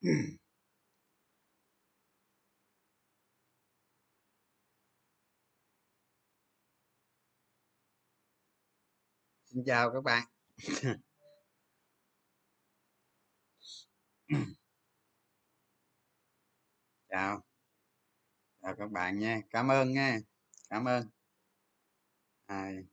[9.44, 10.26] xin chào các bạn.
[17.08, 17.42] Chào.
[18.62, 19.40] Chào các bạn nha.
[19.50, 20.18] Cảm ơn nha.
[20.70, 21.08] Cảm ơn.
[22.48, 22.84] Hai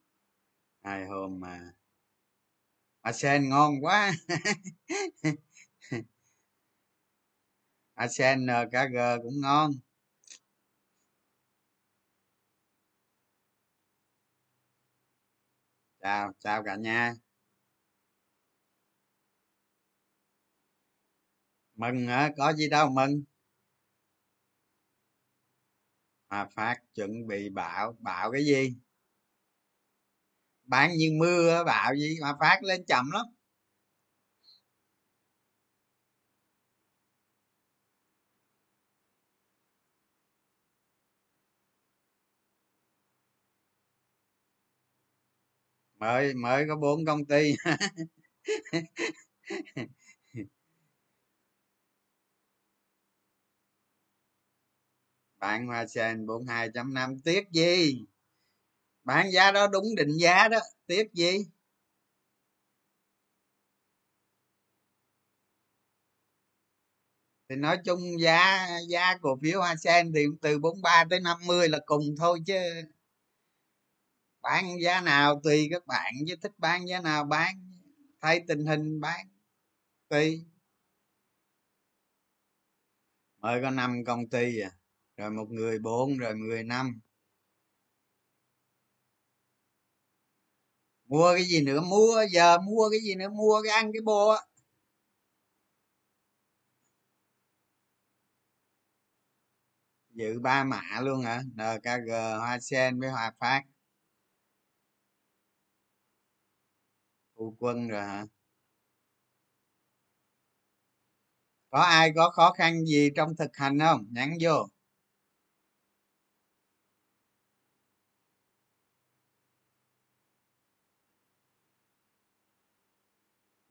[0.84, 1.73] hai hôm mà
[3.02, 4.12] à sen ngon quá.
[7.95, 9.72] asen ờ, nkg cũng ngon.
[16.02, 17.16] Chào chào cả nhà.
[21.76, 22.31] Mừng hả?
[22.38, 23.23] Có gì đâu, mừng.
[26.30, 27.95] Mà phát chuẩn bị bạo.
[28.00, 28.75] Bạo cái gì?
[30.64, 32.17] Bán như mưa bạo gì?
[32.22, 33.34] Mà phát lên chậm lắm.
[46.00, 47.56] Mới mới có bốn công ty.
[55.40, 58.06] Bạn hoa sen bốn hai năm, tiếc gì?
[59.04, 61.38] Bán giá đó đúng định giá đó, tiếc gì?
[67.50, 71.80] Thì nói chung giá giá cổ phiếu hoa sen thì từ 43 tới 50 là
[71.86, 72.54] cùng thôi chứ
[74.46, 77.56] bán giá nào tùy các bạn, chứ thích bán giá nào bán
[78.22, 79.28] thay tình hình bán,
[80.10, 80.46] tùy.
[83.42, 84.72] Mới có năm công ty à
[85.18, 87.02] rồi một người bốn, rồi người năm.
[91.08, 91.82] Mua cái gì nữa?
[91.82, 93.30] Mua, giờ mua cái gì nữa?
[93.30, 94.42] Mua cái ăn cái bô á.
[100.10, 101.42] Dự ba mã luôn hả?
[101.55, 103.61] Nkg hoa sen với hòa phát.
[107.36, 108.26] Phu quân rồi hả?
[111.70, 114.06] Có ai có khó khăn gì trong thực hành không?
[114.12, 114.68] Nhắn vô.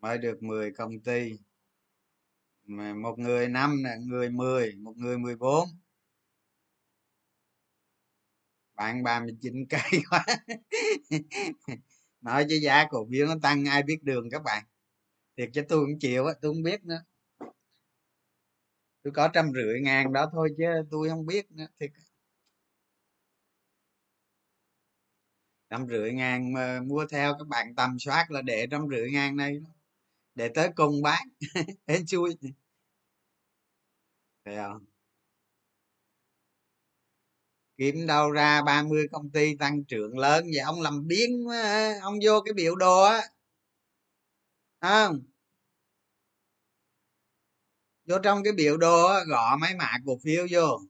[0.01, 1.33] Mới được 10 công ty.
[3.03, 5.69] Một người năm nè, người 10 một người 14
[8.77, 10.27] bạn 39 cây quá.
[12.25, 14.65] nói chứ giá cổ phiếu nó tăng, ai biết đường các bạn.
[15.37, 17.05] Thiệt cho tôi cũng chịu á, tôi không biết nữa.
[19.03, 21.91] Tôi có trăm rưỡi ngàn đó thôi chứ tôi không biết nữa, thiệt.
[25.71, 29.37] Trăm rưỡi ngàn mà mua theo các bạn tầm soát là để trăm rưỡi ngàn
[29.37, 29.61] này
[30.35, 31.29] để tới cùng bán.
[31.87, 32.37] Hên chui
[34.45, 34.94] thấy không?
[37.79, 40.59] Kiếm đâu ra 30 công ty tăng trưởng lớn vậy?
[40.65, 43.23] Ông làm biến quá ông vô cái biểu đồ á.
[44.81, 45.25] Không?
[48.09, 50.81] Vô trong cái biểu đồ á, gõ mấy mã cổ phiếu vô.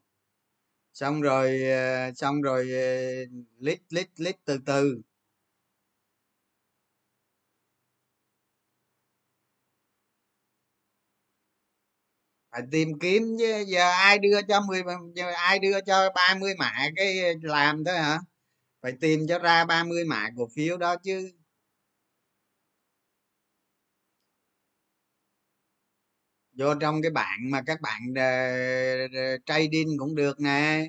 [0.94, 2.80] Xong rồi ờ, xong rồi ờ,
[3.58, 5.02] lít lít lít từ từ.
[12.54, 14.84] Phải tìm kiếm chứ, giờ ai đưa cho 10
[15.16, 18.20] giờ ai đưa cho 30 mã cái làm thôi hả?
[18.82, 21.32] Phải tìm cho ra 30 mã cổ phiếu đó chứ.
[26.58, 28.22] Vô trong cái bảng mà các bạn ờ,
[29.14, 30.86] ờ, trading cũng được nè.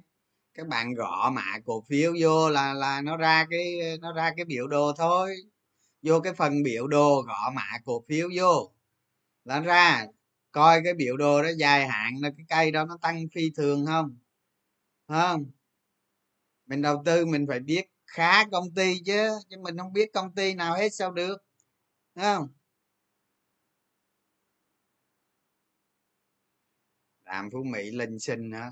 [0.55, 4.45] Các bạn gõ mã cổ phiếu vô là là nó ra cái, nó ra cái
[4.45, 5.35] biểu đồ thôi.
[6.03, 8.73] Vô cái phần biểu đồ gõ mã cổ phiếu vô.
[9.45, 10.07] Là ra
[10.55, 13.85] coi cái biểu đồ đó dài hạn là cái cây đó nó tăng phi thường
[13.85, 14.17] không?
[15.07, 15.51] Không.
[16.67, 20.35] Mình đầu tư mình phải biết khá công ty chứ chứ mình không biết công
[20.35, 21.37] ty nào hết sao được
[22.15, 22.49] không?
[27.25, 28.71] Làm phú mỹ linh sinh hả?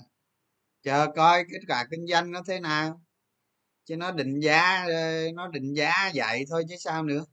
[0.84, 3.02] Chờ coi kết quả kinh doanh nó thế nào,
[3.86, 7.26] chứ nó định giá ờ, nó định giá vậy thôi chứ sao nữa.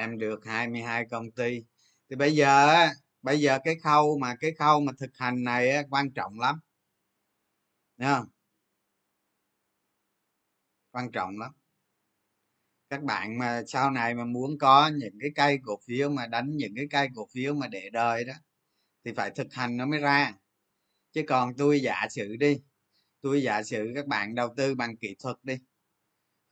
[0.00, 1.64] Em được 22 công ty.
[2.10, 2.76] Thì bây giờ
[3.22, 6.60] bây giờ cái khâu mà, cái khâu mà thực hành này quan trọng lắm.
[7.98, 8.26] Thấy không?
[10.90, 11.52] Quan trọng lắm.
[12.90, 16.56] Các bạn mà sau này mà muốn có những cái cây cổ phiếu mà đánh
[16.56, 18.34] những cái cây cổ phiếu mà để đời đó,
[19.04, 20.34] thì phải thực hành nó mới ra.
[21.12, 22.62] Chứ còn tôi giả sử đi,
[23.20, 25.58] tôi giả sử các bạn đầu tư bằng kỹ thuật đi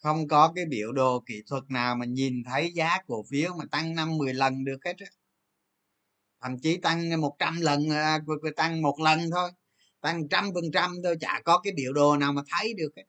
[0.03, 3.65] không có cái biểu đồ kỹ thuật nào mà nhìn thấy giá cổ phiếu mà
[3.71, 5.07] tăng năm 10 lần được hết á.
[6.41, 8.19] Thậm chí tăng 100 lần à,
[8.57, 9.51] tăng một lần thôi.
[10.01, 13.05] Tăng trăm phần trăm thôi, chả có cái biểu đồ nào mà thấy được ấy.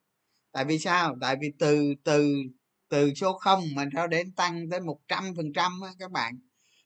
[0.51, 1.17] tại vì sao?
[1.21, 2.33] Tại vì từ từ
[2.89, 6.39] từ số không mà cho đến tăng tới một trăm phần trăm các bạn.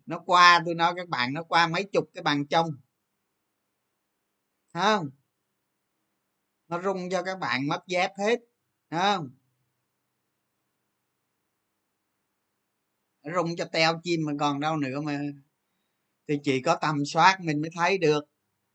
[0.06, 2.70] Nó qua, tôi nói các bạn, nó qua mấy chục cái bàn trong
[4.74, 5.10] không?
[6.68, 8.40] Nó rung cho các bạn mất dép hết.
[8.90, 9.30] Không?
[13.36, 15.20] Rung cho teo chim mà còn đâu nữa mà.
[16.28, 18.26] Thì chỉ có tầm soát mình mới thấy được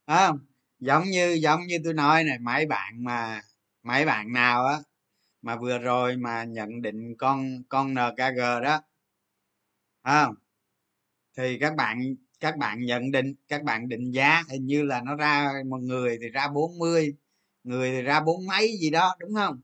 [0.06, 0.38] không?
[0.80, 3.42] Giống như giống như tôi nói này mấy bạn mà,
[3.82, 4.78] mấy bạn nào á
[5.42, 8.82] mà vừa rồi mà nhận định con con nkg đó
[10.04, 10.34] không?
[11.36, 15.16] Thì các bạn các bạn nhận định, các bạn định giá, hình như là nó
[15.16, 17.14] ra một người thì ra 40
[17.64, 19.60] người thì ra bốn mấy gì đó, đúng không?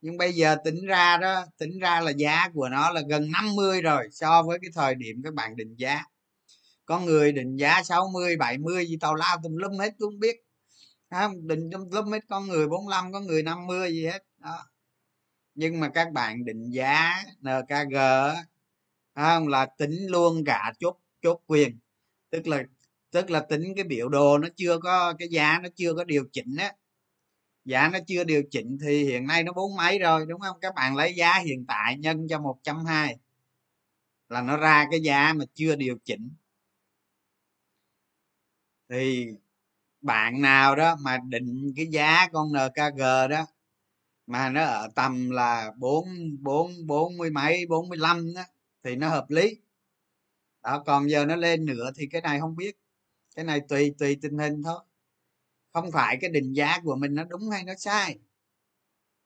[0.00, 3.82] Nhưng bây giờ tính ra đó, tính ra là giá của nó là gần 50
[3.82, 6.04] rồi, so với cái thời điểm các bạn định giá.
[6.84, 10.36] Có người định giá 60 70 gì tàu lao tùm lum hết, cũng biết.
[11.42, 14.24] Định tùm lum hết, có người 45 có người 50 gì hết.
[14.38, 14.66] Đó.
[15.54, 17.96] Nhưng mà các bạn định giá nkg
[19.14, 19.48] không?
[19.48, 21.78] Là tính luôn cả chốt chốt quyền.
[22.30, 22.62] Tức là
[23.10, 26.24] tức là tính cái biểu đồ nó chưa có, cái giá nó chưa có điều
[26.32, 26.72] chỉnh á
[27.64, 30.56] giá nó chưa điều chỉnh thì hiện nay nó bốn mấy rồi, đúng không?
[30.60, 33.16] Các bạn lấy giá hiện tại nhân cho một trăm hai
[34.28, 36.30] là nó ra cái giá mà chưa điều chỉnh.
[38.88, 39.26] Thì
[40.00, 42.98] bạn nào đó mà định cái giá con nkg
[43.30, 43.46] đó
[44.26, 46.08] mà nó ở tầm là bốn
[46.40, 48.42] bốn bốn mươi mấy, bốn mươi lăm đó
[48.84, 49.56] thì nó hợp lý.
[50.62, 52.76] Đó, còn giờ nó lên nữa thì cái này không biết.
[53.36, 54.80] Cái này tùy tùy tình hình thôi
[55.72, 58.18] không phải cái định giá của mình nó đúng hay nó sai.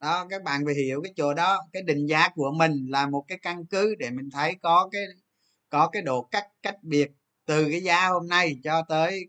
[0.00, 1.68] Đó, các bạn phải hiểu cái chỗ đó.
[1.72, 5.02] Cái định giá của mình là một cái căn cứ để mình thấy có cái
[5.70, 7.10] có cái độ cách cách biệt
[7.46, 9.28] từ cái giá hôm nay cho tới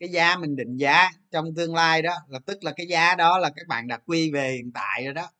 [0.00, 2.14] cái giá mình định giá trong tương lai đó.
[2.28, 5.14] Là tức là cái giá đó là các bạn đã quy về hiện tại rồi
[5.14, 5.30] đó.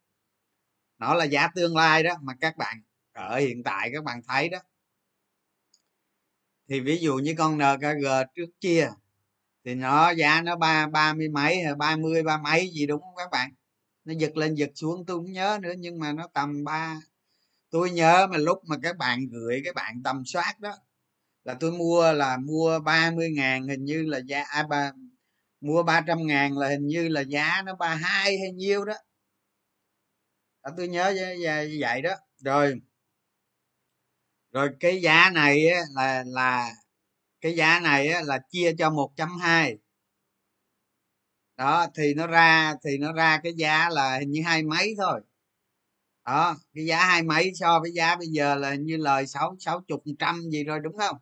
[0.98, 2.82] Nó là giá tương lai đó mà các bạn
[3.12, 4.58] ở hiện tại các bạn thấy đó.
[6.68, 8.90] Thì ví dụ như con nkg trước kia
[9.68, 13.14] thì nó giá nó ba ba mươi mấy ba mươi ba mấy gì đúng không
[13.16, 13.50] các bạn?
[14.04, 17.00] Nó giật lên giật xuống tôi không nhớ nữa nhưng mà nó tầm ba
[17.70, 20.72] tôi nhớ mà lúc mà các bạn gửi các bạn tầm soát đó
[21.44, 24.92] là tôi mua là mua 30 ngàn hình như là giá à, ba,
[25.60, 28.94] mua 300 ngàn là hình như là giá nó 32 hay nhiêu đó.
[30.62, 31.14] À, tôi nhớ
[31.68, 32.14] như vậy đó.
[32.38, 32.80] Rồi
[34.52, 36.70] rồi cái giá này là là
[37.40, 39.78] cái giá này á, là chia cho một trăm hai.
[41.56, 45.20] Đó thì nó ra thì nó ra cái giá là hình như hai mấy thôi.
[46.24, 49.56] Đó cái giá hai mấy so với giá bây giờ là hình như lời sáu
[49.60, 51.16] sáu chục trăm gì rồi đúng không?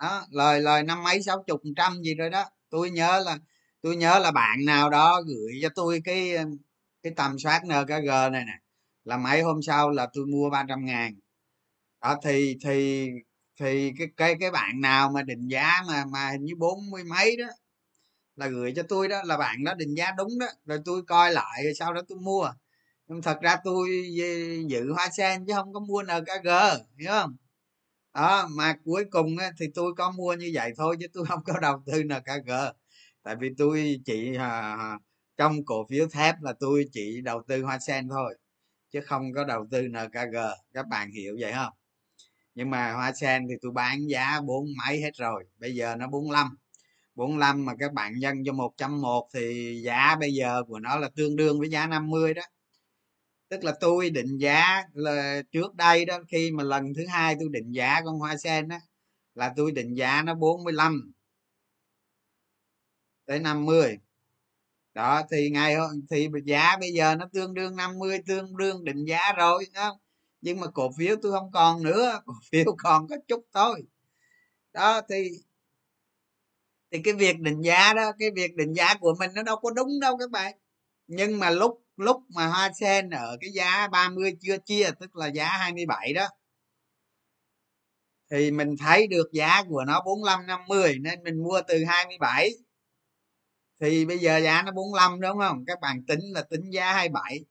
[0.00, 2.44] Đó lời lời năm mấy sáu chục trăm gì rồi đó.
[2.70, 3.38] Tôi nhớ là
[3.82, 6.32] tôi nhớ là bạn nào đó gửi cho tôi cái
[7.02, 8.58] cái tầm soát nkg này nè
[9.04, 11.14] là mấy hôm sau là tôi mua 300 ngàn.
[12.02, 13.08] Đó thì thì
[13.60, 17.04] thì cái cái cái bạn nào mà định giá mà mà hình như bốn mươi
[17.04, 17.46] mấy đó
[18.36, 21.32] là gửi cho tôi đó là bạn đó định giá đúng đó rồi tôi coi
[21.32, 22.50] lại rồi sau đó tôi mua.
[23.08, 23.90] Nhưng thật ra tôi
[24.22, 24.26] ờ,
[24.68, 26.48] giữ hoa sen chứ không có mua nkg
[26.98, 27.36] hiểu không?
[28.14, 31.44] Đó mà cuối cùng á, thì tôi có mua như vậy thôi chứ tôi không
[31.44, 32.50] có đầu tư nkg
[33.22, 34.76] tại vì tôi chỉ à,
[35.36, 38.38] trong cổ phiếu thép là tôi chỉ đầu tư hoa sen thôi
[38.92, 40.36] chứ không có đầu tư nkg
[40.74, 41.72] các bạn hiểu vậy không?
[42.56, 46.08] Nhưng mà hoa sen thì tôi bán giá bốn mấy hết rồi, bây giờ nó
[46.08, 46.56] 45
[47.14, 51.36] 45 mà các bạn nhân cho 101 thì giá bây giờ của nó là tương
[51.36, 52.42] đương với giá 50 đó.
[53.48, 57.48] Tức là tôi định giá là trước đây đó, khi mà lần thứ hai tôi
[57.52, 58.76] định giá con hoa sen đó
[59.34, 61.12] là tôi định giá nó 45
[63.26, 63.98] tới 50
[64.94, 65.76] đó, thì ngày
[66.10, 69.96] thì giá bây giờ nó tương đương 50 tương đương định giá rồi không?
[70.40, 73.82] Nhưng mà cổ phiếu tôi không còn nữa, cổ phiếu còn có chút thôi.
[74.72, 75.30] Đó, thì
[76.90, 79.70] thì cái việc định giá đó, cái việc định giá của mình nó đâu có
[79.70, 80.54] đúng đâu các bạn.
[81.06, 85.26] Nhưng mà lúc lúc mà hoa sen ở cái giá 30 chưa chia, tức là
[85.26, 86.28] giá 27 đó,
[88.30, 92.50] thì mình thấy được giá của nó 45 50 nên mình mua từ 27
[93.80, 95.64] thì bây giờ giá nó 45 đúng không?
[95.66, 97.44] Các bạn tính là tính giá 27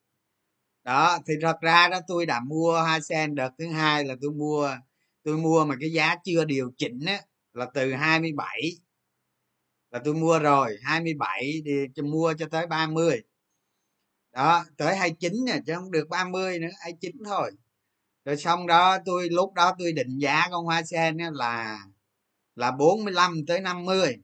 [0.86, 4.32] đó, thì thật ra đó, tôi đã mua hai sen đợt thứ hai là tôi
[4.32, 4.77] mua
[5.24, 7.22] tôi mua mà cái giá chưa điều chỉnh á,
[7.54, 8.62] là từ 27
[9.92, 13.22] là tôi mua rồi 27 thì cho mua cho tới 30
[14.32, 17.51] đó, tới 29 nè, chứ không được 30 nữa 29 thôi.
[18.25, 21.80] Rồi xong đó, tôi, lúc đó tôi định giá con hoa sen là
[22.56, 24.18] là 45 tới 50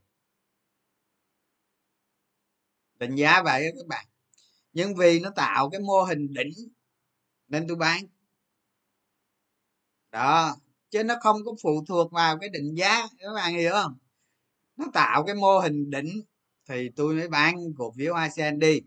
[2.99, 4.05] định giá vậy các bạn
[4.73, 6.51] nhưng vì nó tạo cái mô hình đỉnh,
[7.47, 8.05] nên tôi bán.
[10.11, 10.55] Đó,
[10.89, 13.97] chứ nó không có phụ thuộc vào cái định giá, các bạn hiểu không?
[14.77, 16.21] Nó tạo cái mô hình đỉnh
[16.69, 18.81] thì tôi mới bán cổ phiếu ASEAN đi.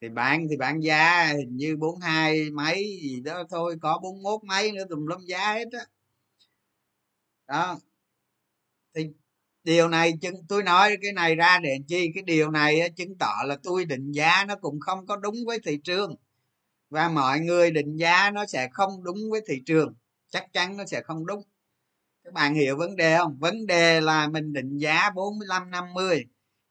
[0.00, 4.72] Thì bán thì bán giá hình như 42 mấy gì đó thôi, có 41 mấy
[4.72, 5.86] nữa tùm lum giá hết á.
[7.46, 7.54] Đó.
[7.74, 7.78] đó.
[8.94, 9.08] Thì
[9.64, 12.10] điều này chứng, tôi nói cái này ra để chi?
[12.14, 15.58] Cái điều này chứng tỏ là tôi định giá nó cũng không có đúng với
[15.64, 16.14] thị trường.
[16.90, 19.94] Và mọi người định giá nó sẽ không đúng với thị trường.
[20.30, 21.42] Chắc chắn nó sẽ không đúng.
[22.24, 23.38] Các bạn hiểu vấn đề không?
[23.40, 26.24] Vấn đề là mình định giá 45 50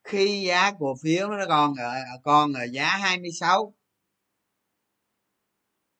[0.03, 1.93] khi giá cổ phiếu nó còn ở
[2.23, 3.73] còn ở giá 26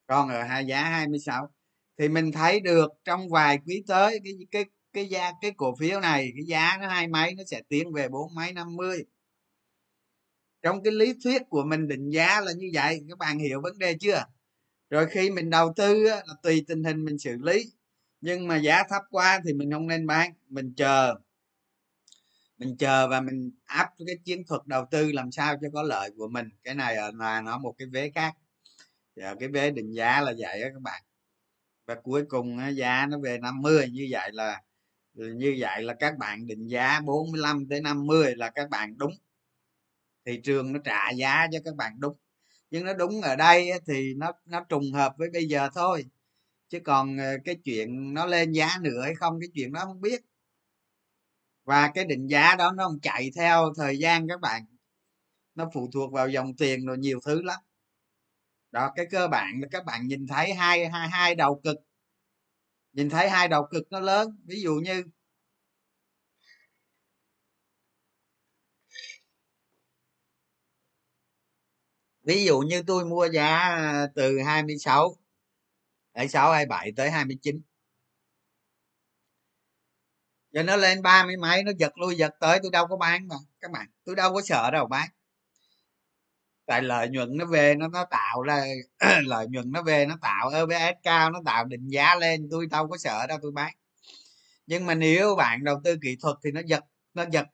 [0.07, 1.49] còn ở hai, giá 26
[1.97, 5.99] thì mình thấy được trong vài quý tới, cái cái cái giá, cái cổ phiếu
[5.99, 9.05] này, cái giá nó hai mấy, nó sẽ tiến về bốn mấy, năm mươi.
[10.61, 13.77] Trong cái lý thuyết của mình định giá là như vậy, các bạn hiểu vấn
[13.77, 14.25] đề chưa?
[14.89, 17.71] Rồi khi mình đầu tư là tùy tình hình mình xử lý.
[18.21, 21.15] Nhưng mà giá thấp quá thì mình không nên bán, mình chờ.
[22.57, 26.11] Mình chờ và mình áp cái chiến thuật đầu tư làm sao cho có lợi
[26.17, 26.49] của mình.
[26.63, 28.33] Cái này là nó một cái vế khác.
[29.15, 31.03] Giờ cái vế định giá là vậy đó các bạn.
[31.85, 34.61] Và cuối cùng giá nó về 50 như vậy là
[35.13, 39.13] như vậy là các bạn định giá 45 tới 50 là các bạn đúng.
[40.25, 42.17] Thị trường nó trả giá cho các bạn đúng.
[42.69, 46.05] Nhưng nó đúng ở đây thì nó nó trùng hợp với bây giờ thôi.
[46.69, 50.01] Chứ còn ờ, cái chuyện nó lên giá nữa hay không, cái chuyện đó không
[50.01, 50.21] biết.
[51.63, 54.65] Và cái định giá đó nó không chạy theo thời gian các bạn.
[55.55, 57.59] Nó phụ thuộc vào dòng tiền rồi nhiều thứ lắm.
[58.71, 61.77] Đó, cái cơ bản là các bạn nhìn thấy hai hai hai đầu cực
[62.93, 65.03] nhìn thấy hai đầu cực nó lớn, ví dụ như
[72.23, 75.15] ví dụ như tôi mua giá à, từ 26
[76.13, 77.61] 26 27 tới 29
[80.51, 83.27] giờ nó lên ba mươi mấy, nó giật lui, giật tới, tôi đâu có bán
[83.27, 83.87] mà, các bạn.
[84.03, 85.09] Tôi đâu có sợ đâu bán
[86.71, 88.65] tại lợi nhuận nó về, nó nó tạo ra
[89.25, 92.87] lợi nhuận nó về, nó tạo EPS cao, nó tạo định giá lên, tôi đâu
[92.87, 93.73] có sợ đâu, tôi bán.
[94.65, 97.45] Nhưng mà nếu bạn đầu tư kỹ thuật thì nó giật nó giật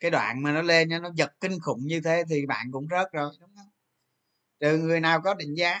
[0.00, 3.12] cái đoạn mà nó lên nó giật kinh khủng như thế thì bạn cũng rớt
[3.12, 3.68] rồi, đúng không?
[4.60, 5.80] Trừ người nào có định giá,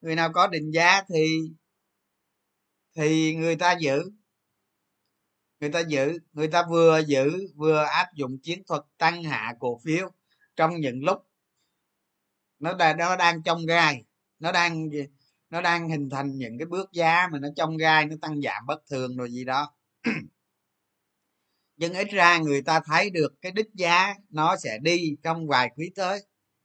[0.00, 1.26] người nào có định giá thì
[2.96, 4.10] thì người ta giữ.
[5.60, 9.80] Người ta giữ, người ta vừa giữ, vừa áp dụng chiến thuật tăng hạ cổ
[9.84, 10.10] phiếu
[10.56, 11.29] trong những lúc
[12.60, 14.04] nó đang nó đang trong gai.
[14.38, 14.90] Nó đang
[15.50, 18.66] nó đang hình thành những cái bước giá mà nó trong gai nó tăng giảm
[18.66, 19.74] bất thường rồi gì đó.
[21.76, 25.70] Nhưng ít ra người ta thấy được cái đích giá nó sẽ đi trong vài
[25.76, 26.20] quý tới.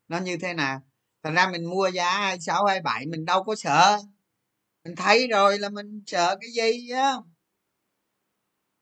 [0.08, 0.82] Nó như thế nào?
[1.24, 4.00] Thành ra mình mua giá hai sáu hai bảy mình đâu có sợ.
[4.84, 7.16] Mình thấy rồi là mình sợ cái gì á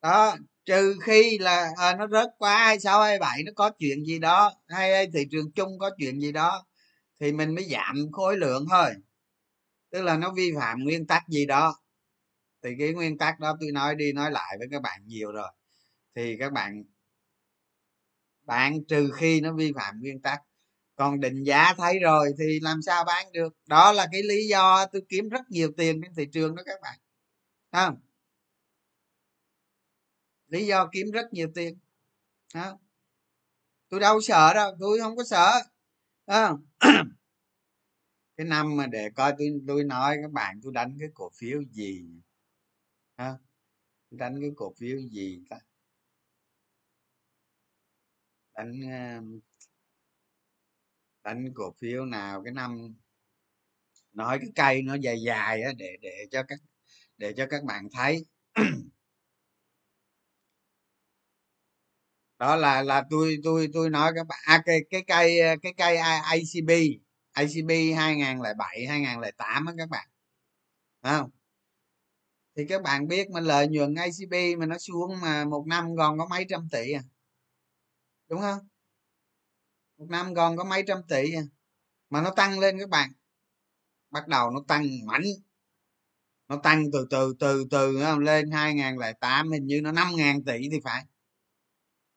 [0.03, 4.05] đó trừ khi là à, nó rớt quá hai sáu hai bảy nó có chuyện
[4.05, 6.65] gì đó hay thị trường chung có chuyện gì đó
[7.23, 8.93] thì mình mới giảm khối lượng thôi.
[9.89, 11.75] Tức là nó vi phạm nguyên tắc gì đó.
[12.63, 15.51] Thì cái nguyên tắc đó tôi nói đi nói lại với các bạn nhiều rồi.
[16.15, 16.83] Thì các bạn
[18.41, 20.41] bạn trừ khi nó vi phạm nguyên tắc.
[20.95, 23.53] Còn định giá thấy rồi thì làm sao bán được?
[23.65, 26.79] Đó là cái lý do tôi kiếm rất nhiều tiền trên thị trường đó các
[26.81, 26.99] bạn.
[27.71, 28.01] Không?
[30.47, 31.79] Lý do kiếm rất nhiều tiền.
[32.53, 32.79] Đó.
[33.89, 35.61] tôi đâu sợ đâu, tôi không có sợ.
[36.27, 36.65] Không?
[38.37, 41.61] cái năm mà để coi tôi tôi nói các bạn tôi đánh cái cổ phiếu
[41.71, 42.05] gì
[43.17, 43.37] ha
[44.11, 45.57] đánh cái cổ phiếu gì ta?
[48.55, 49.21] Đánh ờ,
[51.23, 52.95] đánh cổ phiếu nào cái năm?
[54.13, 56.59] Nói cái cây nó dài dài á để để cho các
[57.17, 58.25] để cho các bạn thấy.
[62.39, 64.39] Đó là là tôi tôi tôi nói các bạn.
[64.45, 65.97] À, cái cái cây ờ, cái cây
[66.33, 67.02] ICB
[67.33, 70.07] ICB 2007 2008 á các bạn.
[71.01, 71.29] Không?
[72.55, 76.17] Thì các bạn biết mà lợi nhuận ICB mà nó xuống mà một năm còn
[76.17, 77.03] có mấy trăm tỷ à?
[78.29, 78.59] Đúng không?
[79.97, 81.43] Một năm còn có mấy trăm tỷ à.
[82.09, 83.11] mà nó tăng lên các bạn.
[84.09, 85.23] Bắt đầu nó tăng mạnh.
[86.47, 91.05] Nó tăng từ từ từ từ lên 2008 hình như nó 5.000 tỷ thì phải.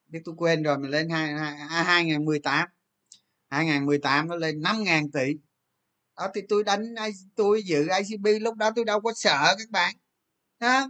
[0.06, 1.34] Biết tôi quên rồi mà lên hai
[1.68, 2.10] hai
[2.44, 2.68] à,
[3.50, 5.34] nghìn mười tám hai nghìn mười tám nó lên 5.000 tỷ.
[6.16, 6.94] Đó, thì tôi đánh
[7.36, 9.94] tôi dự icb lúc đó tôi đâu có sợ các bạn
[10.60, 10.88] đó.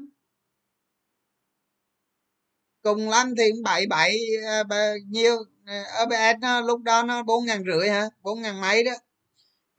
[2.82, 4.62] cùng lắm thì bảy bảy à,
[5.06, 8.08] nhiêu à, obs nó lúc đó nó bốn ngàn rưỡi hả?
[8.22, 8.92] bốn ngàn mấy đó.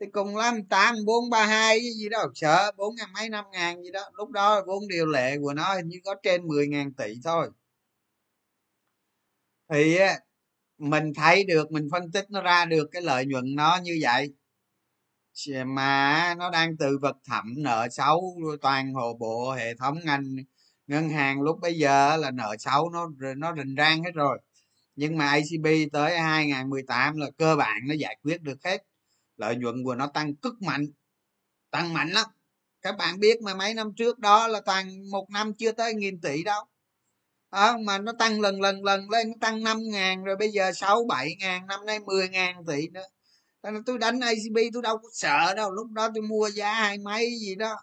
[0.00, 3.82] Thì cùng lắm tám, bốn, ba, hai gì đó, sợ, bốn ngàn mấy, năm ngàn
[3.82, 4.10] gì đó.
[4.14, 7.50] Lúc đó vốn điều lệ của nó hình như có trên mười ngàn tỷ thôi.
[9.68, 9.98] Thì
[10.78, 14.34] mình thấy được, mình phân tích nó ra được cái lợi nhuận nó như vậy.
[15.66, 20.36] Mà nó đang từ vật thẩm nợ xấu toàn hồ bộ, hệ thống ngành,
[20.86, 24.40] ngân hàng lúc bây giờ là nợ xấu, nó nó rình rang hết rồi.
[24.96, 28.82] Nhưng mà ACB tới 2018 là cơ bản nó giải quyết được hết.
[29.36, 30.86] Lợi nhuận của nó tăng cực mạnh,
[31.70, 32.26] tăng mạnh lắm.
[32.82, 36.20] Các bạn biết mà mấy năm trước đó là toàn một năm chưa tới nghìn
[36.20, 36.64] tỷ đâu
[37.50, 41.04] à, mà nó tăng lần lần lần lên tăng năm ngàn rồi bây giờ sáu
[41.08, 43.06] bảy ngàn năm nay mười ngàn tỷ nữa.
[43.62, 46.98] Nên tôi đánh acb tôi đâu có sợ đâu lúc đó tôi mua giá hai
[46.98, 47.76] mấy gì đó.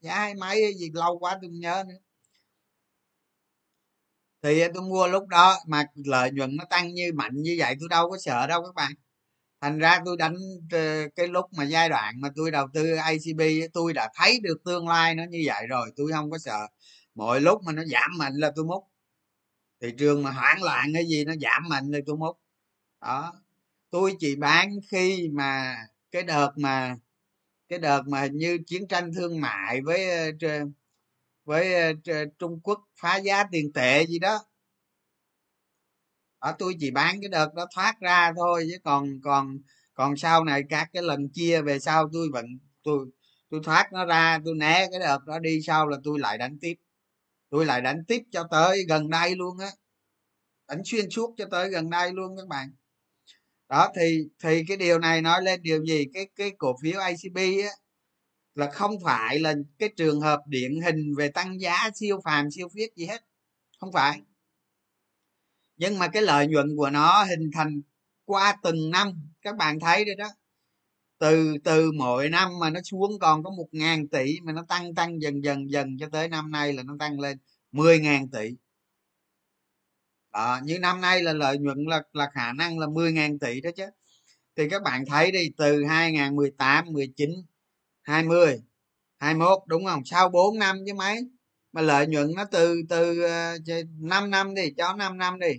[0.00, 1.94] Giá hai mấy gì lâu quá tôi không nhớ nữa.
[4.42, 7.88] Thì tôi mua lúc đó mà lợi nhuận nó tăng như mạnh như vậy tôi
[7.88, 8.92] đâu có sợ đâu các bạn.
[9.60, 10.36] Thành ra tôi đánh
[10.72, 13.40] ờ, cái lúc mà giai đoạn mà tôi đầu tư acb
[13.72, 16.66] tôi đã thấy được tương lai nó như vậy rồi tôi không có sợ
[17.16, 18.84] mọi lúc mà nó giảm mạnh là tôi múc.
[19.80, 22.40] Thị trường mà hoảng loạn cái gì nó giảm mạnh thì tôi múc.
[23.00, 23.34] Đó.
[23.90, 25.76] Tôi chỉ bán khi mà
[26.10, 26.96] cái đợt mà,
[27.68, 30.10] cái đợt mà hình như chiến tranh thương mại với
[30.42, 30.66] ờ,
[31.44, 31.74] với
[32.06, 34.38] ờ, trung quốc phá giá tiền tệ gì đó.
[36.38, 39.58] Ở tôi chỉ bán cái đợt đó thoát ra thôi, chứ còn còn
[39.94, 42.46] còn sau này các cái lần chia về sau tôi vẫn,
[42.82, 43.06] tôi
[43.50, 46.58] tôi thoát nó ra, tôi né cái đợt đó đi, sau là tôi lại đánh
[46.60, 46.74] tiếp
[47.50, 49.70] tôi lại đánh tiếp cho tới gần đây luôn á.
[50.68, 52.68] Đánh xuyên suốt cho tới gần đây luôn các bạn.
[53.68, 56.04] Đó, thì thì cái điều này nói lên điều gì?
[56.14, 57.70] Cái cái cổ phiếu acb á,
[58.54, 62.68] là không phải là cái trường hợp điển hình về tăng giá, siêu phàm, siêu
[62.74, 63.22] phiết gì hết.
[63.80, 64.20] Không phải.
[65.76, 67.80] Nhưng mà cái lợi nhuận của nó hình thành
[68.24, 70.28] qua từng năm, các bạn thấy rồi đó
[71.18, 74.94] từ từ mỗi năm mà nó xuống còn có một ngàn tỷ mà nó tăng
[74.94, 77.38] tăng dần dần dần cho tới năm nay là nó tăng lên
[77.72, 78.50] mười ngàn tỷ.
[80.32, 83.60] Đó, như năm nay là lợi nhuận là là khả năng là mười ngàn tỷ
[83.60, 83.84] đó chứ.
[84.56, 87.30] Thì các bạn thấy đi từ 2018 19
[88.02, 88.62] 20
[89.18, 90.02] 21 đúng không?
[90.04, 91.20] Sau 4 năm chứ mấy.
[91.72, 93.56] Mà lợi nhuận nó từ từ ờ,
[94.00, 95.52] 5 năm đi cho 5 năm đi.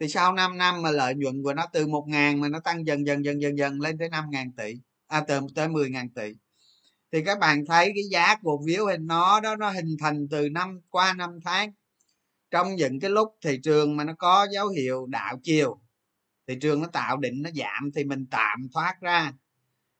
[0.00, 2.86] Thì sau 5 năm mà lợi nhuận của nó từ 1 ngàn mà nó tăng
[2.86, 4.74] dần dần dần dần dần lên tới 5 ngàn tỷ
[5.08, 6.32] à từ, tới 10 ngàn tỷ
[7.12, 10.48] thì các bạn thấy cái giá cổ phiếu hình nó, đó, nó hình thành từ
[10.48, 11.72] năm, qua năm tháng.
[12.50, 15.80] Trong những cái lúc thị trường mà nó có dấu hiệu đảo chiều,
[16.48, 19.32] thị trường nó tạo định nó giảm thì mình tạm thoát ra.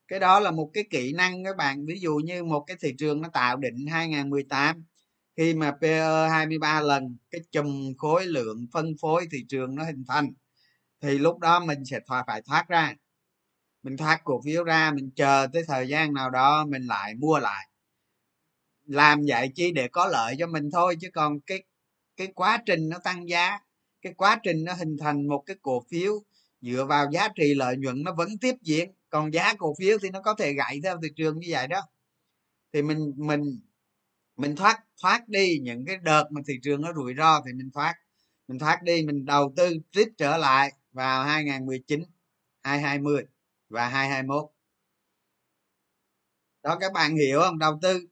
[0.08, 1.86] Cái đó là một cái kỹ năng các bạn.
[1.86, 4.84] Ví dụ như một cái thị trường nó tạo định 2018
[5.36, 10.04] khi mà PE 23 lần, cái chùm khối lượng phân phối thị trường nó hình
[10.08, 10.32] thành,
[11.02, 12.94] thì lúc đó mình sẽ phải thoát ra
[13.82, 17.38] mình thoát cổ phiếu ra, mình chờ tới thời gian nào đó mình lại mua
[17.38, 17.68] lại.
[18.86, 21.64] Làm vậy chi để có lợi cho mình thôi, chứ còn cái
[22.16, 23.58] cái quá trình nó tăng giá,
[24.02, 26.12] cái quá trình nó hình thành một cái cổ phiếu
[26.60, 28.90] dựa vào giá trị lợi nhuận nó vẫn tiếp diễn.
[29.10, 31.80] Còn giá cổ phiếu thì nó có thể gãy theo thị trường như vậy đó.
[32.72, 33.60] Thì mình mình
[34.36, 37.70] mình thoát thoát đi những cái đợt mà thị trường nó rủi ro thì mình
[37.74, 37.94] thoát.
[38.48, 42.02] Mình thoát đi, mình đầu tư tiếp trở lại vào 2019
[42.62, 43.24] 2020
[43.68, 44.50] và 2021
[46.62, 47.58] đó, các bạn hiểu không?
[47.58, 48.06] Đầu tư,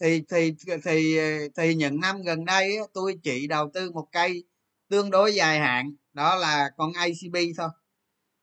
[0.00, 1.18] thì thì thì
[1.56, 4.44] thì những năm gần đây tôi chỉ đầu tư một cây
[4.88, 7.68] tương đối dài hạn, đó là con ICB thôi.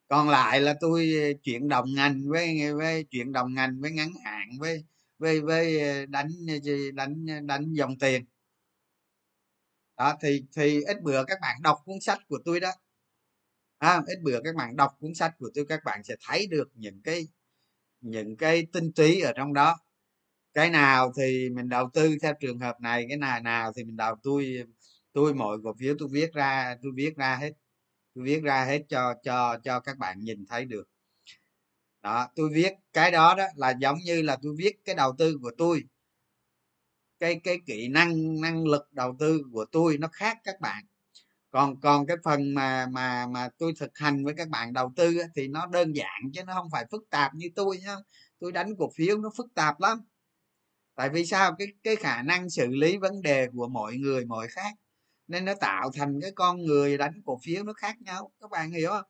[0.08, 4.50] Còn lại là tôi chuyển đồng ngành với với chuyển đồng ngành với ngắn hạn,
[4.60, 4.84] với
[5.20, 6.30] với với đánh
[6.94, 8.26] đánh đánh dòng tiền.
[9.98, 12.72] Đó, thì thì ít bữa các bạn đọc cuốn sách của tôi đó
[13.84, 16.70] à, ít bữa các bạn đọc cuốn sách của tôi các bạn sẽ thấy được
[16.76, 17.28] những cái
[18.02, 19.78] những cái tinh túy ở trong đó.
[20.54, 23.98] Cái nào thì mình đầu tư theo trường hợp này cái nào nào thì mình
[23.98, 24.64] đầu tôi
[25.14, 27.52] tôi mọi cổ phiếu tôi viết ra tôi viết ra hết
[28.16, 30.90] tôi viết ra hết cho cho cho các bạn nhìn thấy được.
[32.02, 35.38] Đó tôi viết cái đó đó là giống như là tôi viết cái đầu tư
[35.42, 35.84] của tôi.
[37.20, 40.86] Cái cái kỹ năng năng lực đầu tư của tôi nó khác các bạn
[41.54, 45.18] còn còn cái phần mà mà mà tôi thực hành với các bạn đầu tư
[45.36, 47.96] thì nó đơn giản chứ nó không phải phức tạp như tôi nhá.
[48.40, 50.02] Tôi đánh cổ phiếu nó phức tạp lắm.
[50.96, 51.56] Tại vì sao?
[51.60, 54.76] Cái cái khả năng xử lý vấn đề của mọi người, mọi khác.
[55.28, 58.32] Nên nó tạo thành cái con người đánh cổ phiếu nó khác nhau.
[58.42, 59.06] Các bạn hiểu không?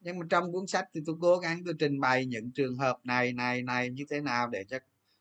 [0.00, 2.98] Nhưng mà trong cuốn sách thì tôi cố gắng tôi trình bày những trường hợp
[3.04, 4.78] này này này như thế nào để cho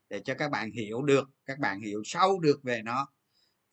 [0.10, 3.08] để cho các bạn hiểu được, các bạn hiểu sâu được về nó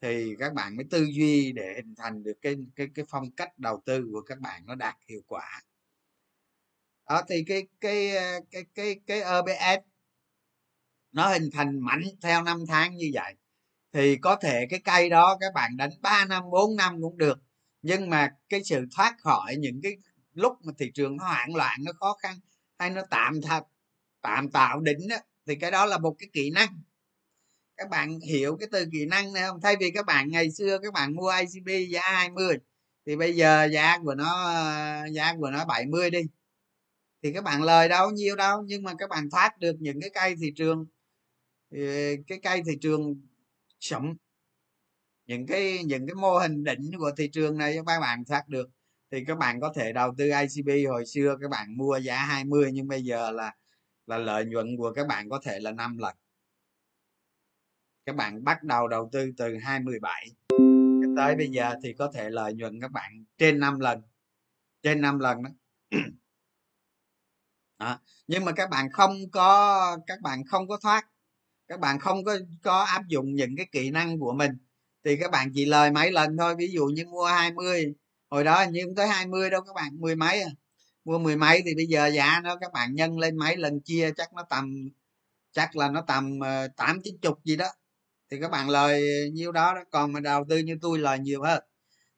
[0.01, 3.59] thì các bạn mới tư duy để hình thành được cái cái cái phong cách
[3.59, 5.63] đầu tư của các bạn nó đạt hiệu quả.
[7.09, 9.85] Đó thì cái cái ờ, cái cái cái OBS
[11.13, 13.35] nó hình thành mạnh theo năm tháng như vậy.
[13.93, 17.39] Thì có thể cái cây đó các bạn đánh 3 năm 4 năm cũng được
[17.83, 19.97] nhưng mà cái sự thoát khỏi những cái
[20.35, 22.37] lúc mà thị trường nó hoảng loạn nó khó khăn
[22.79, 23.65] hay nó tạm thật
[24.23, 26.83] tạm tạo đỉnh đó, thì cái đó là một cái kỹ năng
[27.81, 29.61] các bạn hiểu cái từ kỹ năng này không?
[29.61, 32.59] Thay vì các bạn ngày xưa các bạn mua ICB giá 20
[33.07, 34.27] thì bây giờ giá của nó,
[35.13, 36.21] giá của nó 70 đi.
[37.23, 40.11] Thì các bạn lời đâu, nhiêu đâu, nhưng mà các bạn thoát được những cái
[40.15, 40.87] cây thị trường
[41.71, 41.79] ờ,
[42.27, 43.21] cái cây thị trường
[43.81, 44.15] sống.
[45.27, 48.71] Những cái những cái mô hình đỉnh của thị trường này các bạn thoát được.
[49.13, 52.71] Thì các bạn có thể đầu tư ICB hồi xưa các bạn mua giá 20
[52.73, 53.55] nhưng bây giờ là
[54.07, 56.17] là lợi nhuận của các bạn có thể là 5 lần
[58.07, 60.27] các bạn bắt đầu đầu tư từ 217
[61.17, 64.03] tới bây giờ thì có thể lợi nhuận các bạn trên 5 lần,
[64.83, 65.51] trên 5 lần đó.
[67.79, 71.07] đó nhưng mà các bạn không có, các bạn không có thoát,
[71.69, 74.53] các bạn không có có áp dụng những cái kỹ năng của mình,
[75.05, 77.95] thì các bạn chỉ lời mấy lần thôi ví dụ như mua 20
[78.31, 80.51] hồi đó như tới 20 đâu các bạn, mười mấy à.
[81.05, 84.11] mua mười mấy thì bây giờ giá nó, các bạn nhân lên mấy lần chia
[84.17, 84.89] chắc nó tầm,
[85.53, 87.67] chắc là nó tầm ờ, tám chín chục gì đó
[88.31, 91.43] thì các bạn lời nhiêu đó, đó còn mà đầu tư như tôi lời nhiều
[91.43, 91.63] hơn.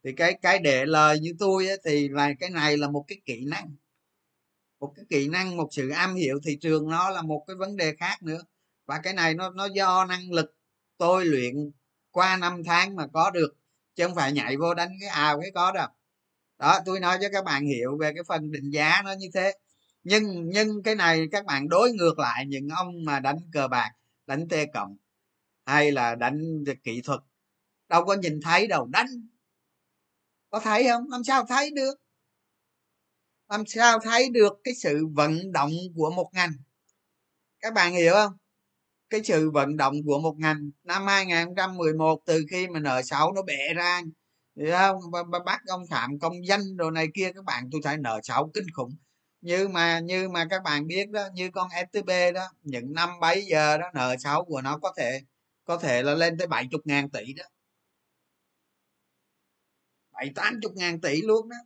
[0.05, 3.21] Thì cái cái để lời như tôi ấy, thì là cái này là một cái
[3.25, 3.77] kỹ năng.
[4.81, 7.77] Một cái kỹ năng một sự am hiểu thị trường nó là một cái vấn
[7.77, 8.43] đề khác nữa.
[8.87, 10.57] Và cái này nó nó do năng lực
[10.99, 11.55] tôi luyện
[12.11, 13.57] qua năm tháng mà có được
[13.95, 15.89] chứ không phải nhảy vô đánh cái ào cái có đâu.
[16.59, 19.53] Đó tôi nói cho các bạn hiểu về cái phần định giá nó như thế.
[20.05, 23.91] Nhưng nhưng cái này các bạn đối ngược lại những ông mà đánh cờ bạc
[24.27, 24.97] đánh tê cộng
[25.67, 27.21] hay là đánh kỹ thuật.
[27.89, 29.29] Đâu có nhìn thấy đâu, đánh.
[30.51, 31.11] Có thấy không?
[31.11, 31.95] Làm sao thấy được?
[33.49, 36.53] Làm sao thấy được cái sự vận động của một ngành?
[37.61, 38.33] Các bạn hiểu không?
[39.11, 40.71] Cái sự vận động của một ngành.
[40.85, 44.03] Năm 2011 từ khi mà nợ xấu nó bẻ ra,
[44.57, 45.01] hiểu không?
[45.45, 48.67] Bắt ông phạm công danh đồ này kia, các bạn tôi thấy nợ xấu kinh
[48.75, 48.97] khủng.
[49.41, 53.45] Như mà như mà các bạn biết đó, như con stb đó, những năm bấy
[53.47, 55.21] giờ đó, nợ xấu của nó có thể
[55.65, 57.45] có thể là lên tới bảy chục ngàn tỷ đó.
[60.13, 61.57] bảy tám chục ngàn tỷ luôn đó.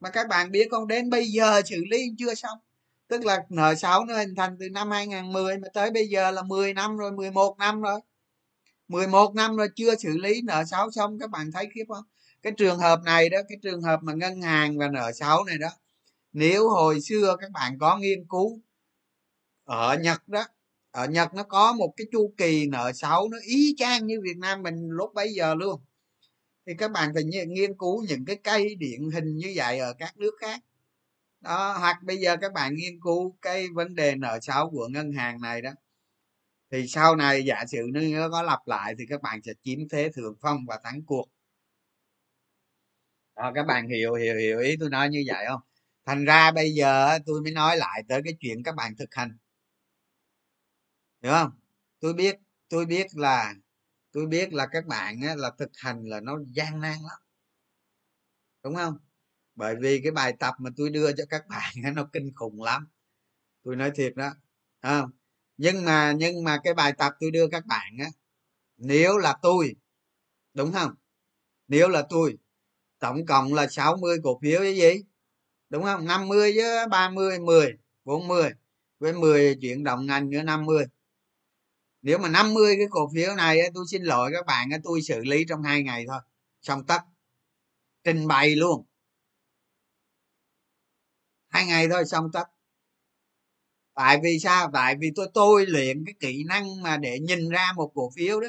[0.00, 2.58] Mà các bạn biết con đến bây giờ xử lý chưa xong.
[3.08, 6.42] Tức là nợ xấu nó hình thành từ năm 2010 mà tới bây giờ là
[6.42, 8.00] 10 năm rồi 11 năm rồi.
[8.88, 11.18] 11 năm rồi chưa xử lý nợ xấu xong.
[11.18, 12.04] Các bạn thấy khiếp không?
[12.42, 15.58] Cái trường hợp này đó, cái trường hợp mà ngân hàng và nợ xấu này
[15.58, 15.68] đó,
[16.32, 18.60] nếu hồi xưa các bạn có nghiên cứu
[19.64, 20.46] ở nhật đó
[20.94, 24.36] ở nhật nó có một cái chu kỳ nợ xấu nó y chang như việt
[24.38, 25.80] nam mình lúc bấy giờ luôn.
[26.66, 30.16] Thì các bạn phải nghiên cứu những cái cây điển hình như vậy ở các
[30.16, 30.60] nước khác.
[31.40, 35.12] Đó hoặc bây giờ các bạn nghiên cứu cái vấn đề nợ xấu của ngân
[35.12, 35.70] hàng này đó.
[36.72, 40.10] Thì sau này giả sử nó có lặp lại thì các bạn sẽ chiếm thế
[40.14, 41.26] thượng phong và thắng cuộc.
[43.36, 45.60] Đó, các bạn hiểu hiểu hiểu ý tôi nói như vậy không?
[46.06, 49.38] Thành ra bây giờ tôi mới nói lại tới cái chuyện các bạn thực hành
[51.24, 51.50] hiểu không?
[52.00, 52.36] Tôi biết
[52.68, 53.54] tôi biết là
[54.12, 57.18] tôi biết là các bạn á, là thực hành là nó gian nan lắm.
[58.64, 58.98] Đúng không?
[59.54, 62.62] Bởi vì cái bài tập mà tôi đưa cho các bạn á, nó kinh khủng
[62.62, 62.88] lắm.
[63.64, 64.34] Tôi nói thiệt đó
[64.82, 65.10] không?
[65.56, 68.06] Nhưng mà nhưng mà cái bài tập tôi đưa các bạn á
[68.76, 69.76] nếu là tôi
[70.54, 70.94] đúng không?
[71.68, 72.38] Nếu là tôi
[72.98, 75.04] tổng cộng là 60 cổ phiếu cái gì?
[75.70, 76.06] Đúng không?
[76.06, 78.50] 50 với 30 10 40
[78.98, 80.84] với 10 chuyển động ngành nữa 50
[82.04, 85.44] nếu mà 50 cái cổ phiếu này tôi xin lỗi các bạn tôi xử lý
[85.48, 86.20] trong hai ngày thôi.
[86.62, 86.98] Xong tất.
[88.04, 88.84] Trình bày luôn.
[91.48, 92.44] Hai ngày thôi, xong tất.
[93.94, 94.70] Tại vì sao?
[94.72, 98.40] Tại vì tôi tôi luyện cái kỹ năng mà để nhìn ra một cổ phiếu
[98.40, 98.48] đó.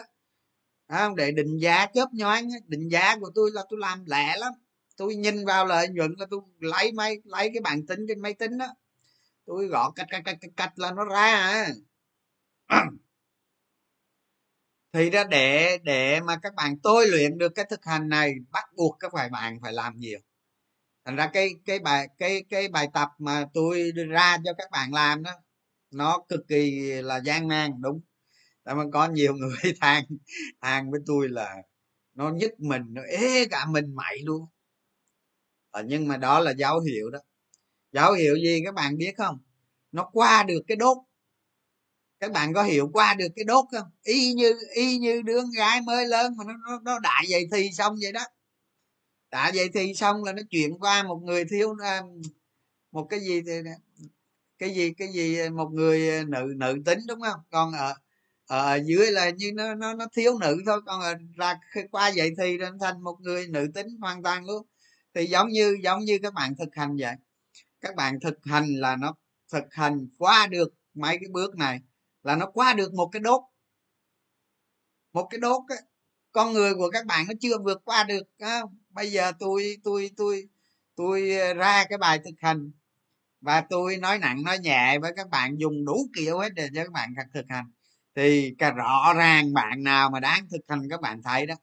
[0.88, 4.54] Không để định giá chớp nhoáng định giá của tôi là tôi làm lẹ lắm.
[4.98, 8.34] Tôi nhìn vào lợi nhuận là tôi lấy máy, lấy cái bảng tính trên máy
[8.34, 8.68] tính đó.
[9.46, 11.36] Tôi gõ cách cách cách cách là nó ra
[12.68, 12.96] à
[14.96, 18.66] thì ra để để mà các bạn tôi luyện được cái thực hành này bắt
[18.76, 20.20] buộc các bạn bạn phải làm nhiều.
[21.06, 24.72] Thành ra cái cái bài cái cái bài tập mà tôi đưa ra cho các
[24.72, 25.32] bạn làm đó
[25.92, 28.02] nó cực kỳ là gian nan đúng.
[28.64, 30.04] Tại mà có nhiều người than
[30.62, 31.56] than với tôi là
[32.14, 34.46] nó nhức mình nó ế cả mình mày luôn.
[35.72, 37.20] À, nhưng mà đó là dấu hiệu đó.
[37.92, 39.40] Dấu hiệu gì các bạn biết không?
[39.92, 40.98] Nó qua được cái đốt
[42.20, 43.90] các bạn có hiểu qua được cái đốt không?
[44.04, 47.70] Y như y như đứa gái mới lớn mà nó nó, nó đại dậy thì
[47.74, 48.26] xong vậy đó.
[49.32, 52.02] Đã vậy thì xong là nó chuyển qua một người thiếu à,
[52.92, 53.54] một cái gì thì
[54.58, 57.40] cái gì cái gì à, một người à, nữ nữ tính đúng không?
[57.52, 57.94] Còn ở
[58.48, 61.14] ở dưới là như nó nó nó thiếu nữ thôi còn ở,
[61.92, 64.68] qua vậy thì nó thành một người nữ tính hoàn toàn luôn.
[65.14, 67.14] Thì giống như giống như các bạn thực hành vậy.
[67.82, 69.16] Các bạn thực hành là nó
[69.52, 71.80] thực hành qua được mấy cái bước này
[72.26, 73.42] là nó qua được một cái đốt
[75.14, 75.78] một cái đốt ấy.
[76.32, 78.62] con người của các bạn nó chưa vượt qua được, á.
[78.90, 80.50] bây giờ tôi tôi tôi
[80.96, 82.72] tôi ờ, ra cái bài thực hành
[83.42, 86.84] và tôi nói nặng, nói nhẹ với các bạn, dùng đủ kiểu hết để cho
[86.84, 87.66] các bạn thực hành
[88.16, 91.56] thì cả rõ ràng bạn nào mà đáng thực hành các bạn thấy đó,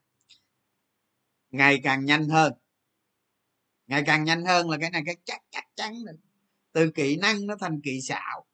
[1.50, 2.52] ngày càng nhanh hơn
[3.86, 5.92] ngày càng nhanh hơn là cái này, cái chắc chắc chắn
[6.72, 8.46] từ kỹ năng nó thành kỹ xảo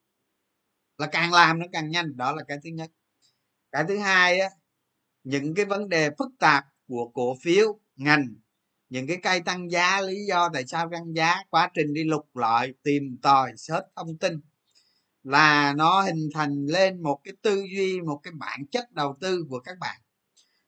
[0.98, 2.90] là càng làm nó càng nhanh, đó là cái thứ nhất.
[3.72, 4.48] Cái thứ hai á,
[5.24, 8.34] những cái vấn đề phức tạp của cổ phiếu, ngành,
[8.88, 12.36] những cái cây tăng giá, lý do tại sao tăng giá, quá trình đi lục
[12.36, 14.40] lọi tìm tòi, search thông tin,
[15.22, 19.44] là nó hình thành lên một cái tư duy, một cái bản chất đầu tư
[19.50, 20.00] của các bạn.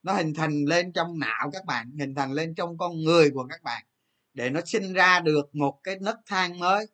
[0.03, 3.47] Nó hình thành lên trong não các bạn, hình thành lên trong con người của
[3.51, 3.85] các bạn,
[4.35, 6.87] để nó sinh ra được một cái nấc thang mới.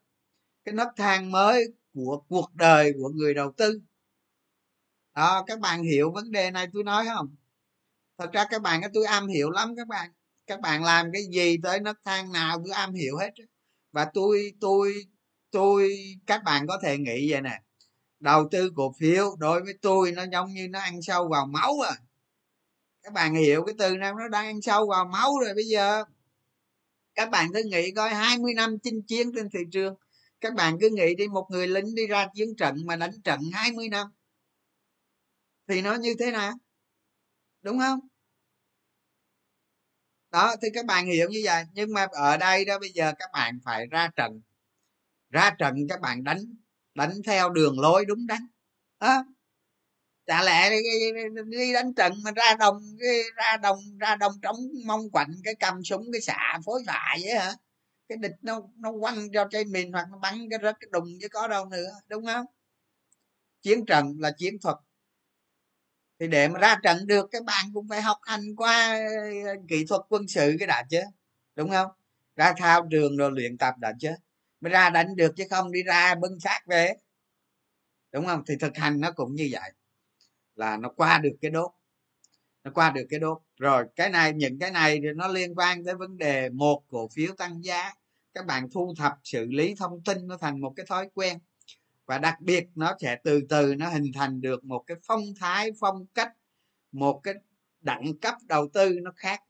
[0.65, 3.81] Cái nấc thang mới của cuộc đời của người đầu tư.
[5.15, 7.37] Đó, các bạn hiểu vấn đề này tôi nói không?
[8.19, 10.11] Thật ra các bạn, tôi am hiểu lắm các bạn.
[10.47, 13.31] Các bạn làm cái gì tới nấc thang nào tôi am hiểu hết
[13.93, 15.07] và tôi tôi
[15.51, 17.61] tôi, các bạn có thể nghĩ vậy nè.
[18.21, 21.81] Đầu tư cổ phiếu đối với tôi nó giống như nó ăn sâu vào máu
[21.81, 21.97] à.
[23.03, 24.15] Các bạn hiểu cái từ nào?
[24.15, 26.05] Nó đang ăn sâu vào máu rồi bây giờ.
[27.15, 29.95] Các bạn cứ nghĩ coi 20 năm chinh chiến trên thị trường
[30.41, 33.41] các bạn cứ nghĩ đi một người lính đi ra chiến trận mà đánh trận
[33.53, 34.07] 20 năm
[35.69, 36.53] thì nó như thế nào?
[37.63, 38.01] Đúng không?
[40.31, 41.65] Đó thì các bạn hiểu như vậy.
[41.73, 44.41] Nhưng mà ở đây đó bây giờ các bạn phải ra trận.
[45.31, 46.39] Ra trận các bạn đánh
[46.95, 48.41] đánh theo đường lối đúng đắn.
[49.01, 49.25] Đó
[50.27, 50.77] chả lẽ đi,
[51.47, 52.83] đi đánh trận mà ra đồng
[53.37, 57.35] ra đồng ra đồng trống mong quạnh cái cầm súng cái xạ phối xạ vậy
[57.39, 57.53] hả?
[58.09, 61.07] Cái địch nó nó quăng cho trái mình hoặc nó bắn cái rớt cái đùng
[61.21, 62.47] chứ có đâu nữa, đúng không?
[63.63, 64.77] Chiến trận là chiến thuật.
[66.21, 68.99] Thì để mà ra trận được các bạn cũng phải học hành qua
[69.47, 71.01] ờ, kỹ thuật quân sự cái đã chứ,
[71.57, 71.89] đúng không?
[72.37, 74.11] Ra thao trường rồi luyện tập đã chứ,
[74.61, 76.93] mới ra đánh được chứ không đi ra bưng xác về,
[78.13, 78.43] đúng không?
[78.49, 79.73] Thì thực hành nó cũng như vậy,
[80.57, 81.71] là nó qua được cái đốt
[82.67, 85.85] nó qua được cái đốt rồi cái này những cái này thì nó liên quan
[85.85, 87.93] tới vấn đề một cổ phiếu tăng giá.
[88.35, 91.39] Các bạn thu thập xử lý thông tin nó thành một cái thói quen.
[92.07, 95.71] Và đặc biệt nó sẽ từ từ nó hình thành được một cái phong thái
[95.81, 96.33] phong cách
[96.93, 97.35] một cái
[97.81, 99.41] đẳng cấp đầu tư nó khác.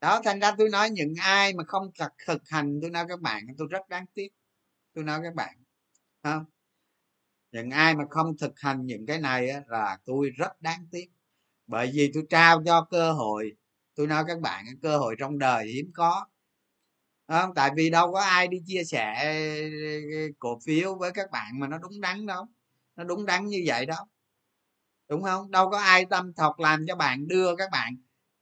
[0.00, 3.20] Đó thành ra tôi nói những ai mà không thực thực hành tôi nói các
[3.20, 4.28] bạn tôi rất đáng tiếc.
[4.94, 5.56] Tôi nói các bạn
[6.22, 6.44] không
[7.52, 11.08] những ai mà không thực hành những cái này á, là tôi rất đáng tiếc
[11.66, 13.52] bởi vì tôi trao cho cơ hội,
[13.94, 16.26] tôi nói các bạn cơ hội trong đời hiếm có.
[17.28, 17.54] Không?
[17.54, 19.32] Tại vì đâu có ai đi chia sẻ ờ,
[20.20, 22.46] ờ, cổ phiếu với các bạn mà nó đúng đắn đâu.
[22.96, 24.04] Nó đúng đắn như vậy đâu.
[25.08, 25.50] Đúng không?
[25.50, 27.96] Đâu có ai tâm thọc làm cho bạn đưa các bạn.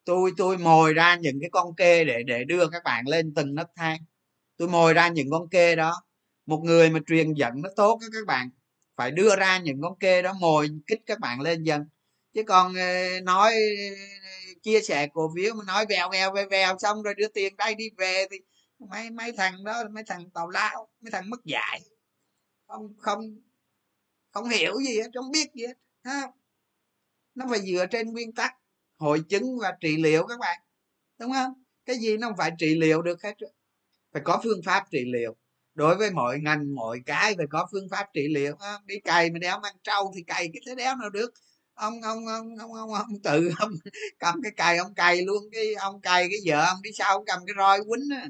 [0.04, 3.54] Tôi tôi mồi ra những cái con kê để để đưa các bạn lên từng
[3.54, 4.00] nấc thang.
[4.56, 6.02] Tôi mồi ra những con kê đó.
[6.46, 8.50] Một người mà truyền dẫn nó tốt các bạn,
[8.96, 11.82] phải đưa ra những con kê đó mồi kích các bạn lên dần
[12.34, 13.54] chứ còn ờ, nói,
[14.62, 17.74] chia sẻ cổ phiếu mà nói vèo vèo vèo vèo xong rồi đưa tiền đây
[17.74, 18.36] đi về thì
[18.78, 21.80] mấy mấy thằng đó, mấy thằng tàu lao, mấy thằng mất dạy.
[22.66, 23.20] Không không
[24.30, 26.32] không hiểu gì hết, không biết gì hết ha
[27.34, 28.54] nó phải dựa trên nguyên tắc
[28.96, 30.60] hội chứng và trị liệu các bạn,
[31.18, 31.64] đúng không?
[31.84, 33.34] Cái gì nó không phải trị liệu được hết
[34.12, 35.36] phải có phương pháp trị liệu.
[35.74, 39.38] Đối với mọi ngành, mọi cái phải có phương pháp trị liệu đi cày mà
[39.38, 41.30] đéo mang trâu thì cày cái thế đéo nào được
[41.80, 43.72] ông ông ông ông ông, ông tự ông
[44.18, 47.24] cầm cái cày ông cày luôn cái ông cày cái vợ ông đi sau ông
[47.26, 48.28] cầm cái roi quýnh á.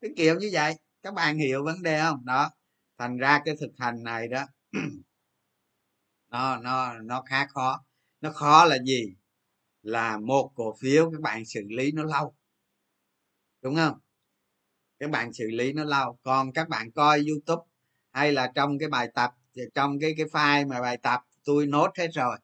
[0.00, 0.74] Cái kiểu như vậy.
[1.02, 2.24] Các bạn hiểu vấn đề không?
[2.24, 2.50] Đó.
[2.98, 4.46] Thành ra cái thực hành này đó
[6.30, 7.84] nó nó nó khá khó.
[8.20, 9.14] Nó khó là gì?
[9.82, 12.34] Là một cổ phiếu các bạn xử lý nó lâu.
[13.62, 13.98] Đúng không?
[14.98, 16.18] Các bạn xử lý nó lâu.
[16.22, 17.62] Còn các bạn coi youtube
[18.12, 19.30] hay là trong cái bài tập
[19.74, 22.38] trong cái cái file mà bài tập tôi nốt hết rồi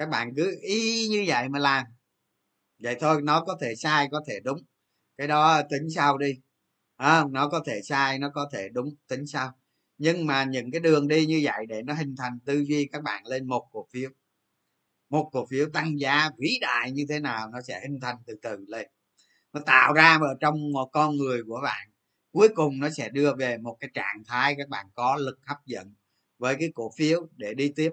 [0.00, 1.86] các bạn cứ y như vậy mà làm.
[2.78, 4.58] Vậy thôi nó có thể sai có thể đúng.
[5.16, 6.40] Cái đó tính sau đi.
[6.96, 9.52] À, nó có thể sai nó có thể đúng tính sau.
[9.98, 13.02] Nhưng mà những cái đường đi như vậy để nó hình thành tư duy các
[13.02, 14.10] bạn lên một cổ phiếu.
[15.10, 18.34] Một cổ phiếu tăng giá vĩ đại như thế nào nó sẽ hình thành từ
[18.42, 18.86] từ lên.
[19.52, 21.88] Nó tạo ra ở trong một con người của bạn.
[22.32, 25.58] Cuối cùng nó sẽ đưa về một cái trạng thái các bạn có lực hấp
[25.66, 25.94] dẫn
[26.38, 27.90] với cái cổ phiếu để đi tiếp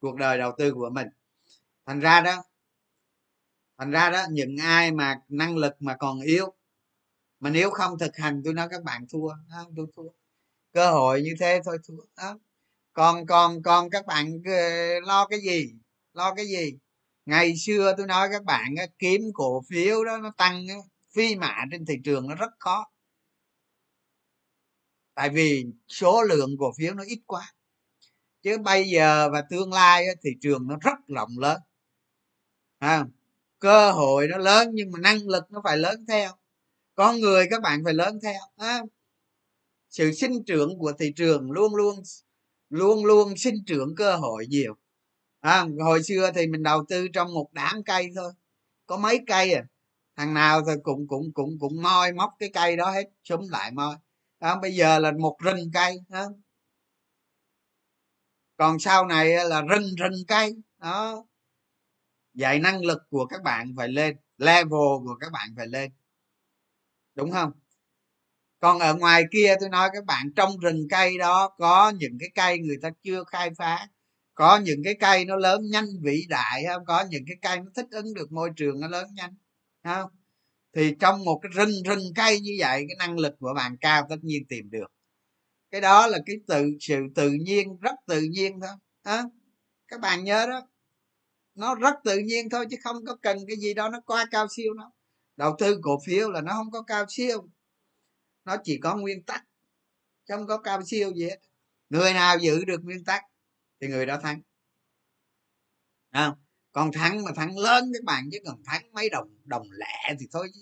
[0.00, 1.08] cuộc đời đầu tư của mình
[1.86, 2.44] thành ra đó,
[3.78, 6.54] thành ra đó, những ai mà năng lực mà còn yếu,
[7.40, 10.08] mà nếu không thực hành, tôi nói các bạn thua không tôi thua.
[10.72, 12.38] Cơ hội như thế thôi thua đó
[12.94, 15.72] còn còn còn các bạn ờ, lo cái gì?
[16.12, 16.72] Lo cái gì?
[17.26, 20.66] Ngày xưa tôi nói các bạn kiếm cổ phiếu đó nó tăng
[21.14, 22.86] phi mã trên thị trường nó rất khó.
[25.14, 27.52] Tại vì số lượng cổ phiếu nó ít quá.
[28.42, 31.60] Chứ bây giờ và tương lai thị trường nó rất rộng lớn
[32.84, 33.04] à,
[33.58, 36.30] cơ hội nó lớn nhưng mà năng lực nó phải lớn theo.
[36.94, 38.82] Con người các bạn phải lớn theo à,
[39.90, 42.02] sự sinh trưởng của thị trường luôn luôn
[42.70, 44.74] luôn luôn sinh trưởng cơ hội nhiều.
[45.40, 48.32] À, hồi xưa thì mình đầu tư trong một đám cây thôi.
[48.86, 49.64] Có mấy cây à
[50.16, 53.70] thằng nào thì cũng cũng cũng cũng moi móc cái cây đó hết súng lại
[53.72, 53.96] moi.
[54.38, 56.24] À, bây giờ là một rừng cây à.
[58.56, 61.24] còn sau này là rừng rừng cây đó
[62.34, 65.92] dạy năng lực của các bạn phải lên level của các bạn phải lên.
[67.14, 67.52] Đúng không?
[68.60, 72.28] Còn ở ngoài kia tôi nói các bạn trong rừng cây đó có những cái
[72.34, 73.88] cây người ta chưa khai phá.
[74.34, 76.84] Có những cái cây nó lớn nhanh vĩ đại không?
[76.86, 79.34] Có những cái cây nó thích ứng được môi trường nó lớn nhanh
[79.84, 80.10] không?
[80.76, 84.06] Thì trong một cái rừng rừng cây như vậy cái năng lực của bạn cao
[84.10, 84.86] tất nhiên tìm được.
[85.70, 88.70] Cái đó là cái tự sự tự nhiên rất tự nhiên thôi
[89.02, 89.22] à,
[89.88, 90.68] các bạn nhớ đó
[91.54, 94.46] nó rất tự nhiên thôi chứ không có cần cái gì đó nó quá cao
[94.50, 94.92] siêu nó.
[95.36, 97.48] Đầu tư cổ phiếu là nó không có cao siêu.
[98.44, 99.44] Nó chỉ có nguyên tắc,
[100.24, 101.38] chứ không có cao siêu gì hết.
[101.90, 103.22] Người nào giữ được nguyên tắc
[103.80, 104.40] thì người đó thắng.
[106.10, 106.32] À
[106.72, 110.26] còn thắng mà thắng lớn các bạn, chứ còn thắng mấy đồng đồng lẻ thì
[110.32, 110.60] thôi chứ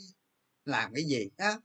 [0.64, 1.60] làm cái gì đó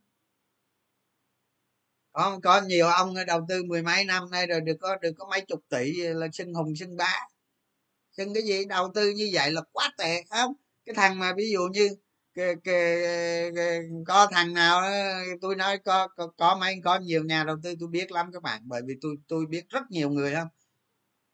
[2.12, 5.28] có có nhiều ông đầu tư mười mấy năm nay rồi, được có được có
[5.30, 7.28] mấy chục tỷ, là sưng hùng sưng bá
[8.18, 10.54] sưng cái gì đầu tư như vậy là quá tệ không?
[10.86, 11.90] Cái thằng mà ví dụ như
[12.34, 13.02] cái, cái,
[13.56, 14.82] cái, có thằng nào
[15.42, 18.44] tôi nói có, có có mấy có nhiều nhà đầu tư tôi biết lắm các
[18.44, 20.48] bạn bởi vì tôi tôi biết rất nhiều người không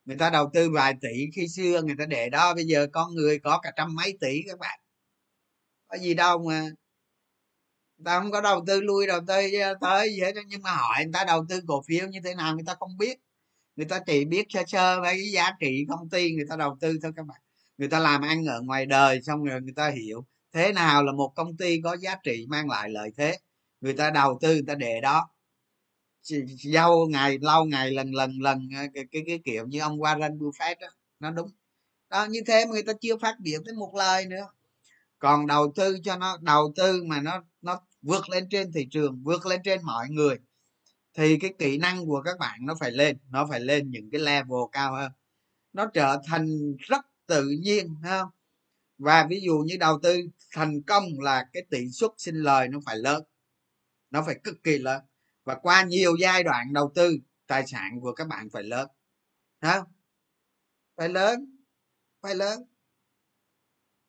[0.05, 3.15] người ta đầu tư vài tỷ khi xưa người ta để đó bây giờ con
[3.15, 4.79] người có cả trăm mấy tỷ các bạn.
[5.87, 6.61] Có gì đâu mà
[7.97, 10.71] người ta không có đầu tư lui đầu tư ờ, tới gì hết nhưng mà
[10.71, 13.19] hỏi người ta đầu tư cổ phiếu như thế nào người ta không biết
[13.75, 16.77] người ta chỉ biết sơ sơ về cái giá trị công ty người ta đầu
[16.81, 17.41] tư thôi các bạn.
[17.77, 21.11] Người ta làm ăn ở ngoài đời xong rồi người ta hiểu thế nào là
[21.11, 23.37] một công ty có giá trị mang lại lợi thế.
[23.81, 25.29] Người ta đầu tư người ta để đó.
[26.73, 30.37] Dâu ngày lâu ngày lần lần lần ờ, cái cái, cái kiểu như ông Warren
[30.37, 30.87] Buffett đó
[31.19, 31.51] nó đúng.
[32.09, 34.47] Đó như thế mà người ta chưa phát biểu tới một lời nữa.
[35.19, 39.23] Còn đầu tư cho nó đầu tư mà nó nó vượt lên trên thị trường
[39.23, 40.37] vượt lên trên mọi người
[41.13, 44.21] thì cái kỹ năng của các bạn nó phải lên, nó phải lên những cái
[44.21, 45.11] level cao hơn.
[45.73, 48.29] Nó trở thành rất tự nhiên không?
[48.97, 50.21] Và ví dụ như đầu tư
[50.51, 53.23] thành công là cái tỷ suất sinh lời nó phải lớn,
[54.09, 55.01] nó phải cực kỳ lớn.
[55.43, 58.87] Và qua nhiều giai đoạn đầu tư, tài sản của các bạn phải lớn
[59.61, 59.85] không?
[60.95, 61.57] Phải lớn
[62.21, 62.63] phải lớn.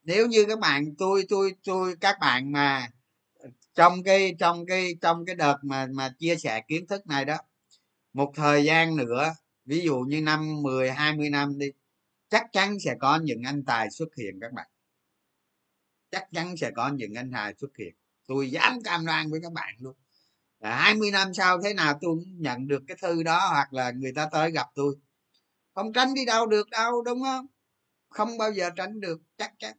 [0.02, 2.90] Nếu như các bạn, tôi tôi tôi, các bạn mà
[3.74, 7.37] trong cái trong cái trong cái đợt mà mà chia sẻ kiến thức này đó,
[8.12, 9.34] một thời gian nữa,
[9.64, 11.66] ví dụ như năm 10 20 năm đi,
[12.28, 14.66] chắc chắn sẽ có những anh tài xuất hiện các bạn.
[16.10, 17.94] Chắc chắn sẽ có những anh tài xuất hiện.
[18.26, 19.96] Tôi dám cam đoan với các bạn luôn.
[20.60, 23.90] Là 20 năm sau thế nào tôi cũng nhận được cái thư đó hoặc là
[23.90, 24.96] người ta tới gặp tôi.
[25.75, 27.46] Không tránh đi đâu được đâu, đúng không?
[28.08, 29.77] Không bao giờ tránh được, chắc chắn.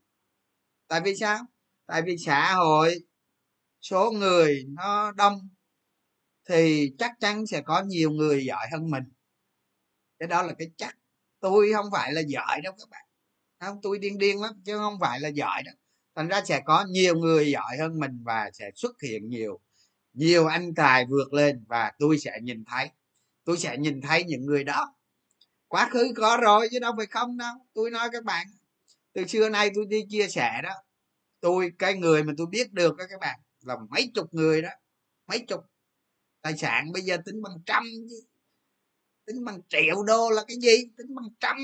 [0.88, 1.46] Tại vì sao?
[1.86, 3.00] Tại vì xã hội
[3.90, 5.50] số người nó đông
[6.50, 9.04] thì chắc chắn sẽ có nhiều người giỏi hơn mình.
[10.20, 10.98] Cái đó là cái chắc.
[11.40, 13.06] Tôi không phải là giỏi đâu các bạn.
[13.60, 15.76] Không, tôi điên điên lắm, chứ không phải là giỏi đâu.
[16.16, 19.60] Thành ra sẽ có nhiều người giỏi hơn mình và sẽ xuất hiện nhiều
[20.14, 22.90] nhiều anh tài vượt lên và tôi sẽ nhìn thấy.
[23.44, 24.96] Tôi sẽ nhìn thấy những người đó.
[25.68, 27.56] Quá khứ có rồi chứ đâu phải không đâu.
[27.74, 28.48] Tôi nói các bạn,
[29.14, 30.74] từ xưa nay tôi đi chia sẻ đó.
[31.40, 34.70] Tôi, cái người mà tôi biết được đó các bạn là mấy chục người đó,
[35.28, 35.62] mấy chục.
[36.42, 38.22] Tài sản bây giờ tính bằng trăm chứ.
[39.26, 40.90] Tính bằng triệu đô là cái gì?
[40.98, 41.58] Tính bằng trăm.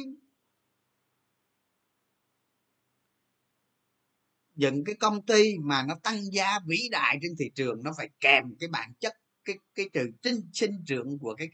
[4.56, 8.10] Những cái công ty mà nó tăng giá vĩ đại trên thị trường, nó phải
[8.20, 9.14] kèm cái bản chất,
[9.46, 11.50] cái cái từ sinh sinh trưởng của cái,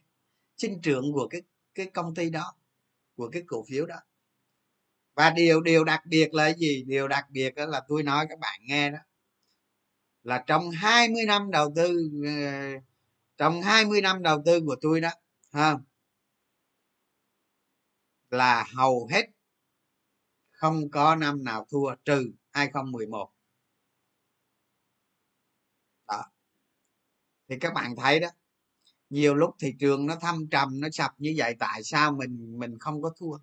[0.57, 1.41] sinh trưởng của cái
[1.75, 2.53] cái công ty đó,
[3.15, 3.95] của cái cổ phiếu đó.
[5.15, 6.83] Và điều điều đặc biệt là gì?
[6.87, 8.97] Điều đặc biệt là tôi nói các bạn nghe đó
[10.27, 12.31] là trong 20 năm đầu tư ờ,
[13.37, 15.09] trong 20 năm đầu tư của tôi đó,
[15.53, 15.77] ha,
[18.29, 19.25] là hầu hết
[20.51, 23.31] không có năm nào thua trừ 2011
[26.07, 26.23] đó.
[27.49, 28.29] Thì các bạn thấy đó,
[29.09, 32.79] nhiều lúc thị trường nó thâm trầm, nó sập như vậy, tại sao mình mình
[32.79, 33.37] không có thua?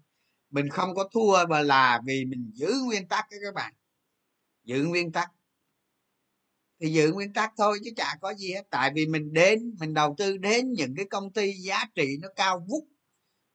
[0.51, 3.75] Mình không có thua mà là vì mình giữ nguyên tắc đó các bạn.
[4.65, 5.33] Giữ nguyên tắc
[6.85, 8.63] thì giữ nguyên tắc thôi chứ chả có gì hết.
[8.71, 12.29] Tại vì mình đến mình đầu tư đến những cái công ty giá trị nó
[12.37, 12.85] cao vút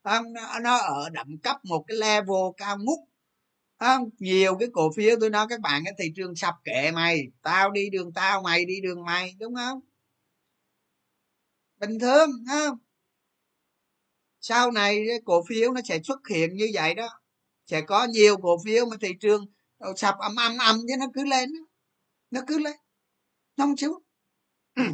[0.03, 2.99] nó, nó ở đẳng cấp một cái level cao ngút.
[3.80, 4.09] Không?
[4.19, 7.27] Nhiều cái cổ phiếu tôi nói các bạn cái thị trường sập kệ mày.
[7.41, 9.80] Tao đi đường tao mày đi đường mày đúng không?
[11.77, 12.77] Bình thường không?
[14.41, 17.21] Sau này cổ phiếu nó sẽ xuất hiện như vậy đó.
[17.65, 19.45] Sẽ có nhiều cổ phiếu mà thị trường
[19.95, 21.49] sập âm âm âm chứ nó cứ lên
[22.32, 22.75] nó cứ lên
[23.60, 24.03] nó không xuống.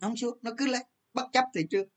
[0.00, 0.38] Nó không xuống.
[0.42, 0.82] Nó cứ lên
[1.14, 1.88] bất chấp thị trường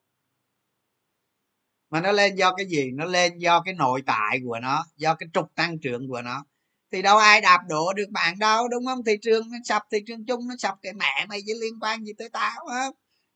[1.90, 2.92] mà nó lên do cái gì?
[2.92, 6.46] Nó lên do cái nội tại của nó do cái trục tăng trưởng của nó.
[6.92, 9.04] Thì đâu ai đạp đổ được bạn đâu đúng không?
[9.04, 10.76] Thị trường nó sập thị trường chung nó sập.
[10.82, 12.88] Cái mẹ mày chứ liên quan gì tới tao á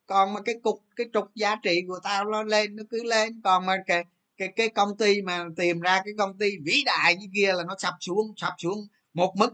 [0.08, 3.42] còn mà cái cục cái trục giá trị của tao nó lên nó cứ lên.
[3.44, 4.04] Còn mà cái
[4.38, 7.64] cái cái công ty mà tìm ra cái công ty vĩ đại như kia là
[7.68, 9.52] nó sập xuống sập xuống một mức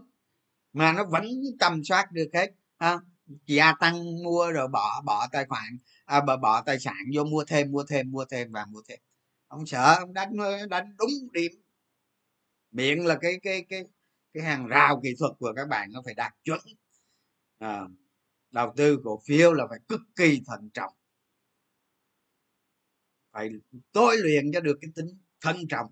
[0.74, 1.24] mà nó vẫn
[1.60, 2.50] tầm soát được hết.
[2.76, 2.98] À,
[3.46, 5.78] gia tăng mua rồi bỏ bỏ tài khoản.
[6.04, 8.98] À, bỏ, bỏ tài sản vô mua thêm mua thêm mua thêm và mua thêm.
[9.48, 10.36] Ông sợ ông đánh
[10.70, 11.52] đánh đúng điểm.
[12.70, 13.84] Miệng là cái cái cái
[14.32, 16.60] cái hàng rào kỹ thuật của các bạn nó phải đạt chuẩn.
[17.58, 17.80] À,
[18.50, 20.94] đầu tư cổ phiếu là phải cực kỳ thận trọng.
[23.32, 23.50] Phải
[23.92, 25.86] tối luyện cho được cái tính thận trọng.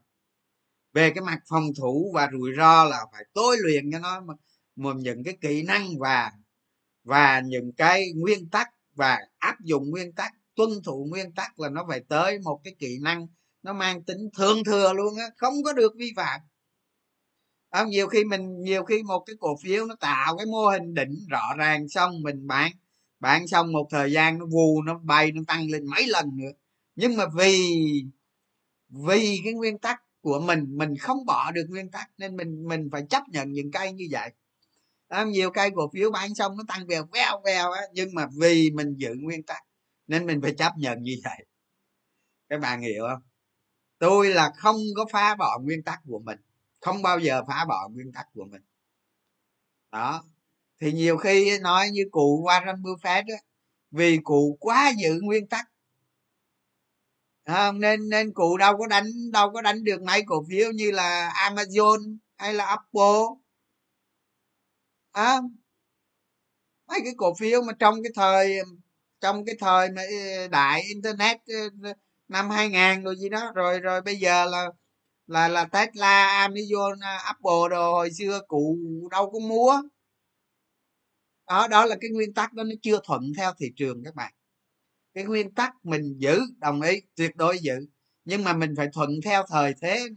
[0.92, 4.20] Về cái mặt phòng thủ và rủi ro là phải tối luyện cho nó
[4.76, 6.32] một những cái kỹ năng và
[7.04, 11.68] và những cái nguyên tắc và áp dụng nguyên tắc tuân thủ nguyên tắc là
[11.68, 13.26] nó phải tới một cái kỹ năng
[13.62, 16.40] nó mang tính thường thừa luôn á không có được vi phạm.
[17.70, 20.94] À, nhiều khi mình nhiều khi một cái cổ phiếu nó tạo cái mô hình
[20.94, 22.72] đỉnh rõ ràng xong mình bán
[23.20, 26.50] bán xong một thời gian nó vù nó bay nó tăng lên mấy lần nữa.
[26.96, 27.56] Nhưng mà vì
[28.88, 32.88] vì cái nguyên tắc của mình mình không bỏ được nguyên tắc nên mình mình
[32.92, 34.30] phải chấp nhận những cái như vậy
[35.12, 38.26] làm nhiều cây cổ phiếu bán xong nó tăng vèo vèo vèo á nhưng mà
[38.40, 39.62] vì mình giữ nguyên tắc
[40.06, 41.46] nên mình phải chấp nhận như vậy.
[42.48, 43.22] Các bạn hiểu không?
[43.98, 46.38] Tôi là không có phá bỏ nguyên tắc của mình
[46.80, 48.62] không bao giờ phá bỏ nguyên tắc của mình.
[49.92, 50.24] Đó.
[50.80, 53.38] Thì nhiều khi nói như cụ Warren Buffett á
[53.90, 55.68] vì cụ quá giữ nguyên tắc.
[57.44, 60.90] À, nên nên cụ đâu có đánh đâu có đánh được mấy cổ phiếu như
[60.90, 63.41] là Amazon hay là Apple
[65.12, 65.40] à,
[66.88, 68.58] mấy cái cổ phiếu mà trong cái thời
[69.20, 70.02] trong cái thời mà
[70.50, 71.38] đại internet
[72.28, 73.52] năm 2000 rồi gì đó.
[73.54, 74.68] Rồi rồi bây giờ là
[75.26, 78.78] là là Tesla, Amazon, Apple đồ hồi xưa cụ
[79.10, 79.82] đâu có mua
[81.48, 84.32] đó đó là cái nguyên tắc đó nó chưa thuận theo thị trường các bạn.
[85.14, 87.74] Cái nguyên tắc mình giữ đồng ý tuyệt đối giữ.
[88.24, 90.08] Nhưng mà mình phải thuận theo thời thế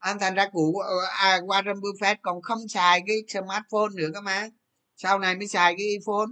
[0.00, 4.20] anh thành ra cụ ờ, à, Warren Buffett còn không xài cái smartphone nữa cơ
[4.20, 4.48] mà.
[4.96, 6.28] Sau này mới xài cái iPhone.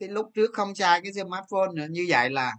[0.00, 1.86] Thì lúc trước không xài cái smartphone nữa.
[1.90, 2.52] Như vậy là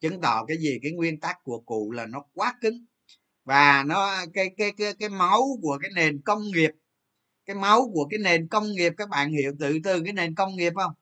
[0.00, 0.78] chứng tỏ cái gì?
[0.82, 2.86] Cái nguyên tắc của cụ là nó quá cứng.
[3.44, 6.70] Và nó cái cái cái cái máu của cái nền công nghiệp
[7.46, 10.56] cái máu của cái nền công nghiệp các bạn hiểu tự từ cái nền công
[10.56, 10.92] nghiệp không?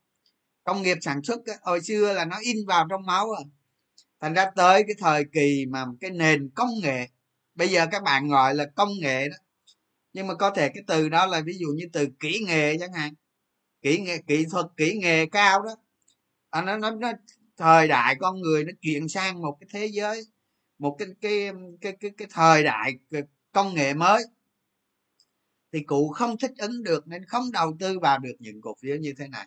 [0.65, 3.45] Công nghiệp sản xuất hồi xưa là nó in vào trong máu rồi
[4.21, 7.09] thành ra tới cái thời kỳ mà cái nền công nghệ
[7.55, 9.37] bây giờ các bạn gọi là công nghệ đó.
[10.13, 12.93] Nhưng mà có thể cái từ đó là ví dụ như từ kỹ nghệ chẳng
[12.93, 13.15] hạn.
[13.83, 15.77] Kỹ nghệ kỹ thuật kỹ nghề cao đó.
[16.51, 17.13] À, nó, nó nó
[17.57, 20.23] thời đại con người nó chuyển sang một cái thế giới
[20.79, 21.51] một cái cái
[21.81, 22.93] cái cái, cái thời đại
[23.53, 24.25] công nghệ mới.
[25.73, 28.97] Thì cụ không thích ứng được nên không đầu tư vào được những cổ phiếu
[28.97, 29.47] như thế này.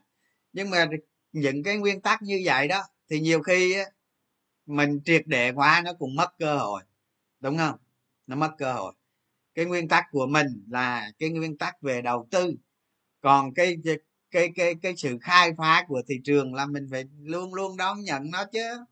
[0.53, 0.87] Nhưng mà
[1.31, 3.75] những cái nguyên tắc như vậy đó thì nhiều khi
[4.65, 6.83] mình triệt để quá nó cũng mất cơ hội.
[7.39, 7.77] Đúng không?
[8.27, 8.93] Nó mất cơ hội.
[9.53, 12.53] Cái nguyên tắc của mình là cái nguyên tắc về đầu tư.
[13.21, 13.77] Còn cái
[14.31, 18.01] cái cái cái sự khai phá của thị trường là mình phải luôn luôn đón
[18.03, 18.85] nhận nó chứ.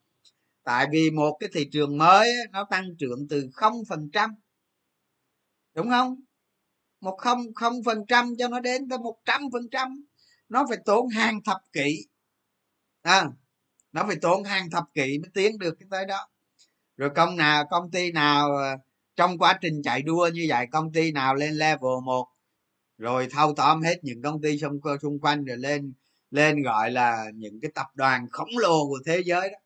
[0.64, 4.36] Tại vì một cái thị trường mới nó tăng trưởng từ không phần trăm.
[5.76, 6.16] Đúng không?
[7.02, 10.06] Một không không phần trăm cho nó đến tới một trăm phần trăm
[10.50, 12.06] nó phải tốn hàng thập kỷ.
[13.02, 13.26] À,
[13.92, 16.30] nó phải tốn hàng thập kỷ mới tiến được cái tới đó.
[16.98, 18.78] Rồi công nào công ty nào à,
[19.16, 22.28] trong quá trình chạy đua như vậy công ty nào lên level 1
[22.98, 25.94] rồi thâu tóm hết những công ty xung xung quanh rồi lên
[26.32, 29.58] lên gọi là những cái tập đoàn khổng lồ của thế giới đó.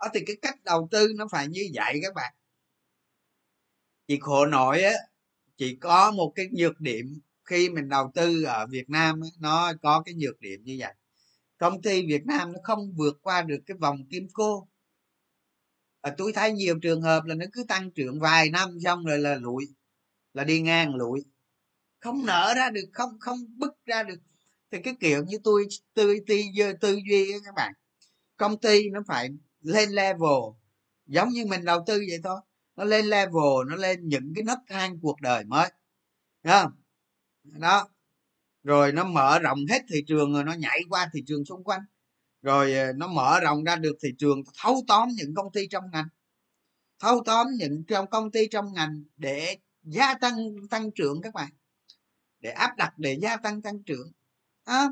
[0.00, 2.34] Đó thì cái cách đầu tư nó phải như vậy các bạn.
[4.08, 4.92] Chị khổ nổi á
[5.56, 9.72] chỉ có một cái nhược điểm khi mình đầu tư ở việt nam á, nó
[9.82, 10.94] có cái nhược điểm như vậy.
[11.58, 14.68] Công ty việt nam nó không vượt qua được cái vòng kim cô.
[16.02, 19.18] Ờ, tôi thấy nhiều trường hợp là nó cứ tăng trưởng vài năm xong rồi
[19.18, 19.64] là lụi,
[20.34, 21.24] là đi ngang lụi.
[22.00, 24.20] Không nở ra được, không không bứt ra được.
[24.72, 26.36] Thì cái kiểu như tôi, tư tư
[26.80, 27.72] tư duy các bạn,
[28.36, 29.28] công ty nó phải
[29.60, 30.42] lên level,
[31.06, 32.40] giống như mình đầu tư vậy thôi.
[32.76, 35.70] Nó lên level, nó lên những cái nấc thang cuộc đời mới
[36.42, 37.88] đó.
[38.62, 41.80] Rồi nó mở rộng hết thị trường rồi nó nhảy qua thị trường xung quanh
[42.42, 45.84] rồi ờ, nó mở rộng ra được thị trường thâu tóm những công ty trong
[45.92, 46.08] ngành.
[47.00, 50.36] Thâu tóm những trong công ty trong ngành để gia tăng
[50.70, 51.52] tăng trưởng các bạn.
[52.40, 54.12] Để áp đặt để gia tăng tăng trưởng.
[54.64, 54.88] À,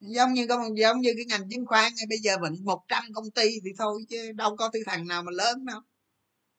[0.00, 0.46] giống như
[0.76, 4.32] giống như cái ngành chứng khoán bây giờ vẫn 100 công ty thì thôi chứ
[4.32, 5.80] đâu có cái thằng nào mà lớn đâu.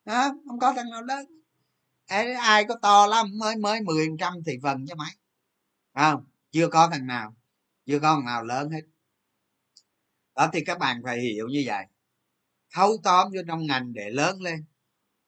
[0.06, 1.26] Đó không có thằng nào lớn.
[2.40, 5.10] Ai có to lắm mới mới mười trăm thì phần cho mấy
[5.94, 6.26] không?
[6.52, 7.36] Chưa có thằng nào
[7.86, 8.82] chưa có thằng nào lớn hết
[10.36, 11.86] đó, thì các bạn phải hiểu như vậy.
[12.74, 14.66] Thâu tóm vô trong ngành để lớn lên.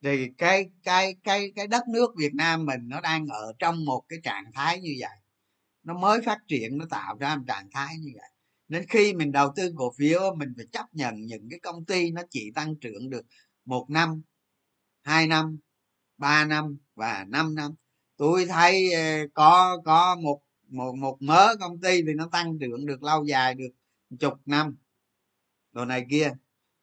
[0.03, 4.03] Thì cái cái cái cái đất nước Việt Nam mình nó đang ở trong một
[4.09, 5.17] cái trạng thái như vậy.
[5.83, 8.29] Nó mới phát triển, nó tạo ra một trạng thái như vậy.
[8.67, 12.11] Nên khi mình đầu tư cổ phiếu, mình phải chấp nhận những cái công ty
[12.11, 13.25] nó chỉ tăng trưởng được
[13.65, 14.21] một năm,
[15.03, 15.59] hai năm,
[16.17, 17.71] ba năm và năm năm.
[18.17, 22.85] Tôi thấy ờ, có có một một một mớ công ty thì nó tăng trưởng
[22.85, 23.69] được lâu dài được
[24.19, 24.75] chục năm
[25.74, 26.32] đồ này kia.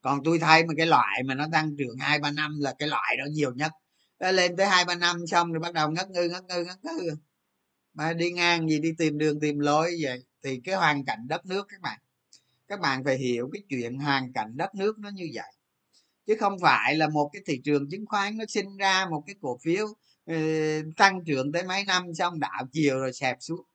[0.01, 2.89] Còn tôi thấy mà cái loại mà nó tăng trưởng hai, ba, năm là cái
[2.89, 3.73] loại đó nhiều nhất.
[4.21, 6.85] Nó lên tới hai, ba, năm xong rồi bắt đầu ngất ngư ngất ngư ngất
[6.85, 7.11] ngư.
[7.95, 10.25] Mà đi ngang gì, đi tìm đường, tìm lối vậy.
[10.45, 11.99] Thì cái hoàn cảnh đất nước các bạn
[12.71, 15.53] các bạn phải hiểu cái chuyện hoàn cảnh đất nước nó như vậy.
[16.27, 19.37] Chứ không phải là một cái thị trường chứng khoán nó sinh ra một cái
[19.43, 19.87] cổ phiếu
[20.27, 20.35] ờ,
[20.97, 23.67] tăng trưởng tới mấy năm xong đảo chiều rồi xẹp xuống.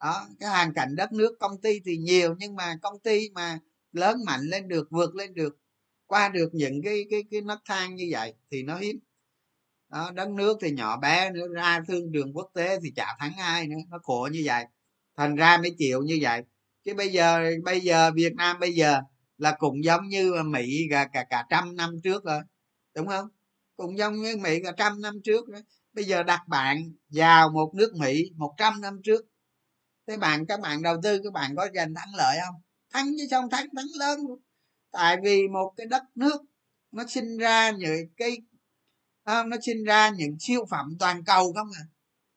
[0.00, 3.58] Đó, cái hoàn cảnh đất nước công ty thì nhiều nhưng mà công ty mà
[3.92, 5.58] lớn mạnh lên được vượt lên được
[6.06, 8.98] qua được những cái cái cái nấc thang như vậy thì nó hiếm.
[9.88, 13.32] Đó, đất nước thì nhỏ bé nữa ra thương trường quốc tế thì chả thắng
[13.38, 14.64] ai nữa nó khổ như vậy
[15.16, 16.42] thành ra mới chịu như vậy.
[16.84, 19.00] Chứ bây giờ bây giờ việt nam bây giờ
[19.38, 22.40] là cũng giống như mỹ cả cả cả trăm năm trước rồi
[22.94, 23.28] đúng không?
[23.76, 25.62] Cũng giống như mỹ cả trăm năm trước rồi
[25.92, 29.24] bây giờ đặt bạn vào một nước mỹ một trăm năm trước
[30.08, 32.62] thế bạn các bạn đầu tư các bạn có giành thắng lợi không?
[32.90, 34.40] Thắng chứ không thắng thắng lớn luôn.
[34.90, 36.42] Tại vì một cái đất nước
[36.92, 38.38] nó sinh ra những cái
[39.24, 41.84] à, nó sinh ra những siêu phẩm toàn cầu không à.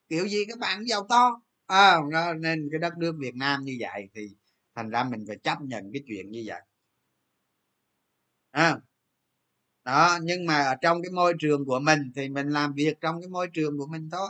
[0.09, 1.41] Kiểu gì các bạn giàu to.
[1.67, 1.97] À,
[2.39, 4.35] nên cái đất nước việt nam như vậy thì
[4.75, 6.61] thành ra mình phải chấp nhận cái chuyện như vậy.
[8.51, 8.77] À,
[9.85, 13.21] đó nhưng mà ở trong cái môi trường của mình thì mình làm việc trong
[13.21, 14.29] cái môi trường của mình thôi.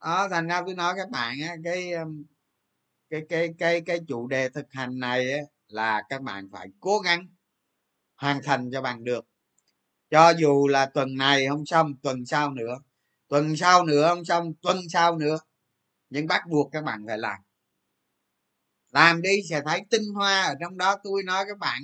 [0.00, 1.92] Đó thành ra tôi nói các bạn cái
[3.10, 6.98] cái cái cái cái chủ đề thực hành này ấy, là các bạn phải cố
[6.98, 7.26] gắng
[8.16, 9.26] hoàn thành cho bằng được.
[10.10, 12.78] Cho dù là tuần này không xong tuần sau nữa
[13.28, 15.38] tuần sau nữa không xong tuần sau nữa
[16.10, 17.40] nhưng bắt buộc các bạn phải làm.
[18.90, 20.96] Làm đi sẽ thấy tinh hoa ở trong đó.
[21.04, 21.82] Tôi nói các bạn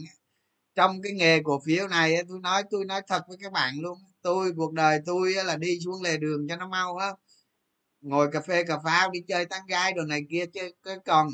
[0.74, 3.98] trong cái nghề cổ phiếu này tôi nói tôi nói thật với các bạn luôn
[4.22, 7.12] tôi cuộc đời tôi là đi xuống lề đường cho nó mau á
[8.05, 11.28] ngồi cà phê cà pháo đi chơi tán gái đồ này kia chứ cái còn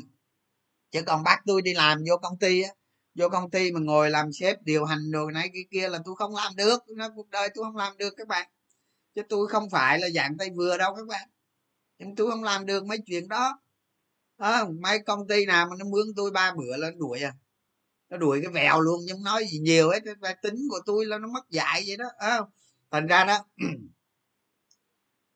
[0.91, 2.69] chứ còn bắt tôi đi làm vô công ty á.
[3.15, 6.15] Vô công ty mà ngồi làm sếp điều hành đồ này kia kia là tôi
[6.15, 6.79] không làm được.
[6.87, 8.47] Nó cuộc đời tôi không làm được các bạn.
[9.15, 11.29] Chứ tôi không phải là dạng tay vừa đâu các bạn.
[11.99, 13.61] Nhưng tôi không làm được mấy chuyện đó.
[14.37, 17.33] À, mấy công ty nào mà nó mướn tôi ba bữa là nó đuổi à.
[18.09, 19.99] Nó đuổi cái vèo luôn nhưng nói gì nhiều hết.
[20.21, 22.05] Cái tính của tôi là nó mất dạy vậy đó.
[22.17, 22.39] À,
[22.91, 23.45] thành ra đó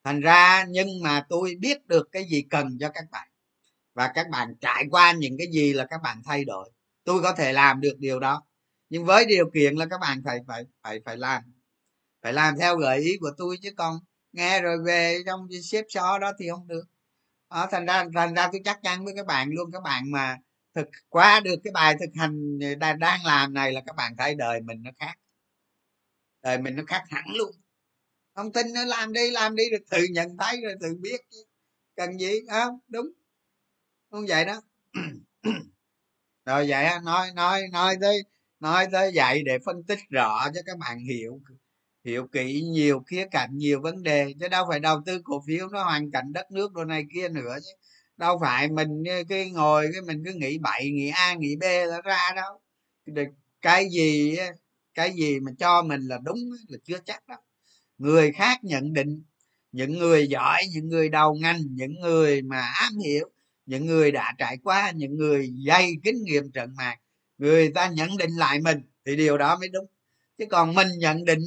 [0.05, 3.27] thành ra nhưng mà tôi biết được cái gì cần cho các bạn.
[3.93, 6.71] Và các bạn trải qua những cái gì là các bạn thay đổi.
[7.03, 8.43] Tôi có thể làm được điều đó.
[8.89, 11.43] Nhưng với điều kiện là các bạn phải phải phải phải làm.
[12.21, 13.99] Phải làm theo gợi ý của tôi chứ còn
[14.33, 16.83] nghe rồi về trong xếp xó đó thì không được.
[17.49, 20.37] Đó, thành ra thành ra tôi chắc chắn với các bạn luôn các bạn mà
[20.75, 24.35] thực quá được cái bài thực hành đang, đang làm này là các bạn thấy
[24.35, 25.15] đời mình nó khác.
[26.43, 27.51] Đời mình nó khác hẳn luôn
[28.35, 31.21] không tin nó làm đi làm đi rồi tự nhận thấy rồi tự biết
[31.95, 32.79] cần gì không?
[32.87, 33.07] Đúng.
[34.11, 34.61] Không vậy đó.
[36.45, 38.23] Rồi vậy nói nói nói tới
[38.61, 41.41] nói tới vậy để phân tích rõ cho các bạn hiểu
[42.05, 44.33] hiểu kỹ nhiều khía cạnh, nhiều vấn đề.
[44.39, 47.29] Chứ đâu phải đầu tư cổ phiếu nó hoàn cảnh đất nước đồ này kia
[47.29, 47.71] nữa chứ.
[48.17, 52.01] Đâu phải mình cái ngồi, cái mình cứ nghĩ bậy, nghĩ a, nghĩ b là
[52.05, 52.61] ra đâu.
[53.61, 54.37] Cái gì
[54.93, 57.39] cái gì mà cho mình là đúng là chưa chắc đâu
[57.97, 59.23] người khác nhận định
[59.71, 63.29] những người giỏi những người đầu ngành những người mà am hiểu
[63.65, 66.97] những người đã trải qua những người dày kinh nghiệm trận mạc
[67.37, 69.85] người ta nhận định lại mình thì điều đó mới đúng.
[70.37, 71.39] Chứ còn mình nhận định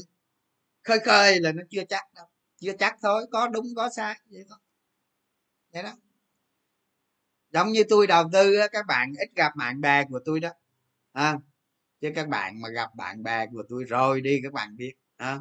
[0.84, 2.26] khơi khơi là nó chưa chắc đâu
[2.56, 4.58] chưa chắc thôi có đúng có sai vậy thôi.
[5.72, 5.92] Vậy đó.
[7.52, 10.50] Giống như tôi đầu tư các bạn ít gặp bạn bè của tôi đó
[11.12, 11.38] à,
[12.00, 15.38] chứ các bạn mà gặp bạn bè của tôi rồi đi các bạn biết à,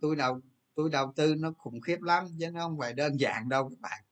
[0.00, 0.40] tôi đầu
[0.74, 3.80] tôi đầu tư nó khủng khiếp lắm chứ nó không phải đơn giản đâu các
[3.80, 4.04] bạn.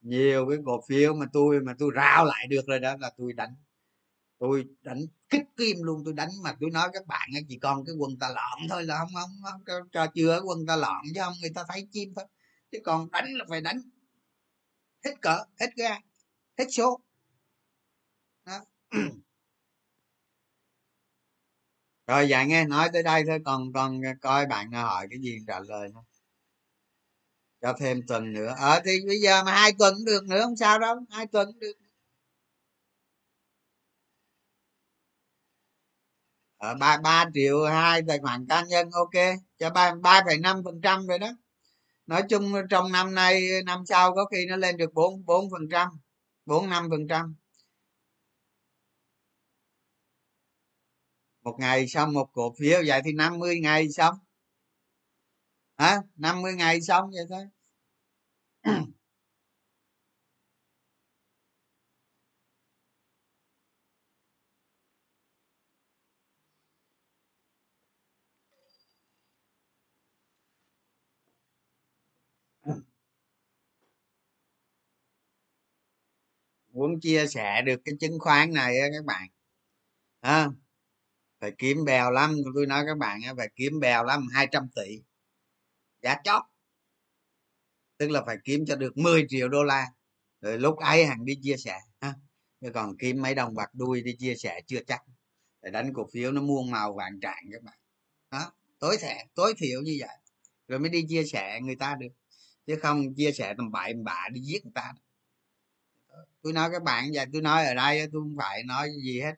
[0.00, 3.32] Nhiều cái cổ phiếu mà tôi mà tôi rao lại được rồi đó là tôi
[3.32, 3.54] đánh
[4.38, 7.94] tôi đánh kích kim luôn tôi đánh mà tôi nói các bạn chỉ còn cái
[7.98, 11.34] quần tà lọn thôi là không không, không cho chưa quần tà lọn chứ không
[11.40, 12.24] người ta thấy chim thôi.
[12.72, 13.80] Chứ còn đánh là phải đánh
[15.04, 15.98] hết cỡ hết ga
[16.58, 17.00] hết số.
[18.46, 18.60] Đó.
[22.06, 25.38] rồi dạ nghe nói tới đây thôi còn còn coi bạn nào hỏi cái gì
[25.46, 26.02] trả lời thôi.
[27.62, 28.54] Cho thêm tuần nữa.
[28.58, 31.26] Ở à, thì bây giờ mà hai tuần cũng được nữa không sao đâu hai
[31.26, 31.72] tuần cũng được.
[36.56, 39.38] Ở ba ba triệu hai tài khoản cá nhân ok.
[39.58, 41.30] Cho ba ba phẩy năm phần trăm rồi đó.
[42.06, 45.68] Nói chung trong năm nay năm sau có khi nó lên được bốn bốn phần
[45.70, 45.88] trăm
[46.46, 47.36] bốn năm phần trăm.
[51.44, 54.14] Một ngày xong một cổ phiếu vậy thì 50 ngày xong.
[55.78, 56.02] Hả?
[56.16, 57.44] 50 ngày xong vậy thôi.
[76.72, 79.28] Muốn chia sẻ được cái chứng khoán này các bạn.
[80.20, 80.48] À,
[81.44, 82.36] phải kiếm bèo lắm.
[82.54, 85.02] Tôi nói các bạn phải kiếm bèo lắm 200 tỷ.
[86.02, 86.42] Giá chót.
[87.98, 89.86] Tức là phải kiếm cho được 10 triệu đô la.
[90.40, 92.14] Rồi lúc ấy hàng đi chia sẻ ha
[92.60, 95.02] chứ còn kiếm mấy đồng bạc đuôi đi chia sẻ chưa chắc.
[95.62, 97.78] Để đánh cổ phiếu nó muôn màu vàng trạng các bạn.
[98.30, 100.16] Đó, tối thiểu tối thiểu như vậy.
[100.68, 102.12] Rồi mới đi chia sẻ người ta được.
[102.66, 104.92] Chứ không chia sẻ tầm bậy bạ đi giết người ta
[106.42, 109.34] tôi nói các bạn vậy tôi nói ở đây tôi không phải nói gì hết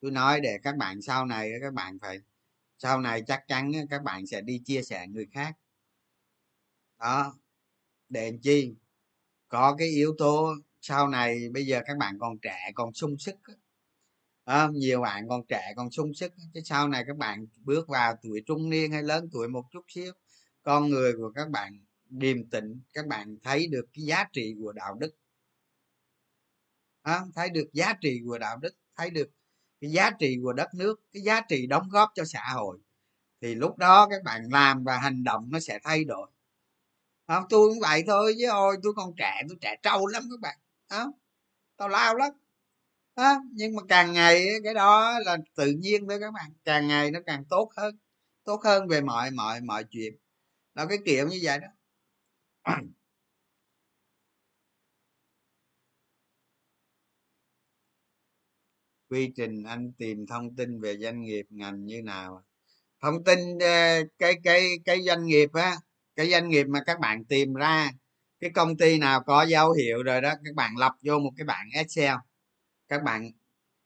[0.00, 2.18] tôi nói để các bạn sau này các bạn phải
[2.78, 5.56] sau này chắc chắn các bạn sẽ đi chia sẻ người khác.
[6.98, 7.34] Đó
[8.08, 8.74] để chi?
[9.48, 13.36] Có cái yếu tố sau này bây giờ các bạn còn trẻ còn sung sức
[14.44, 18.16] à, nhiều bạn còn trẻ còn sung sức chứ sau này các bạn bước vào
[18.22, 20.12] tuổi trung niên hay lớn tuổi một chút xíu
[20.62, 24.72] con người của các bạn điềm tĩnh các bạn thấy được cái giá trị của
[24.72, 25.14] đạo đức.
[27.02, 29.30] À, thấy được giá trị của đạo đức thấy được
[29.80, 32.78] cái giá trị của đất nước, cái giá trị đóng góp cho xã hội,
[33.42, 36.28] thì lúc đó các bạn làm và hành động nó sẽ thay đổi.
[37.28, 40.40] Không, tôi cũng vậy thôi, chứ ôi, tôi còn trẻ, tôi trẻ trâu lắm các
[40.40, 40.58] bạn
[40.88, 41.12] không
[41.76, 42.32] tao lao lắm
[43.16, 43.42] đó.
[43.52, 47.20] nhưng mà càng ngày cái đó là tự nhiên thôi các bạn, càng ngày nó
[47.26, 47.98] càng tốt hơn
[48.44, 50.16] tốt hơn về mọi mọi mọi chuyện.
[50.74, 51.68] Là cái kiểu như vậy đó.
[59.16, 62.42] Quy trình anh tìm thông tin về doanh nghiệp ngành như nào?
[63.02, 65.76] Thông tin ờ, cái cái cái doanh nghiệp á,
[66.16, 67.90] cái doanh nghiệp mà các bạn tìm ra,
[68.40, 71.44] cái công ty nào có dấu hiệu rồi đó, các bạn lập vô một cái
[71.44, 72.14] bảng excel,
[72.88, 73.30] các bạn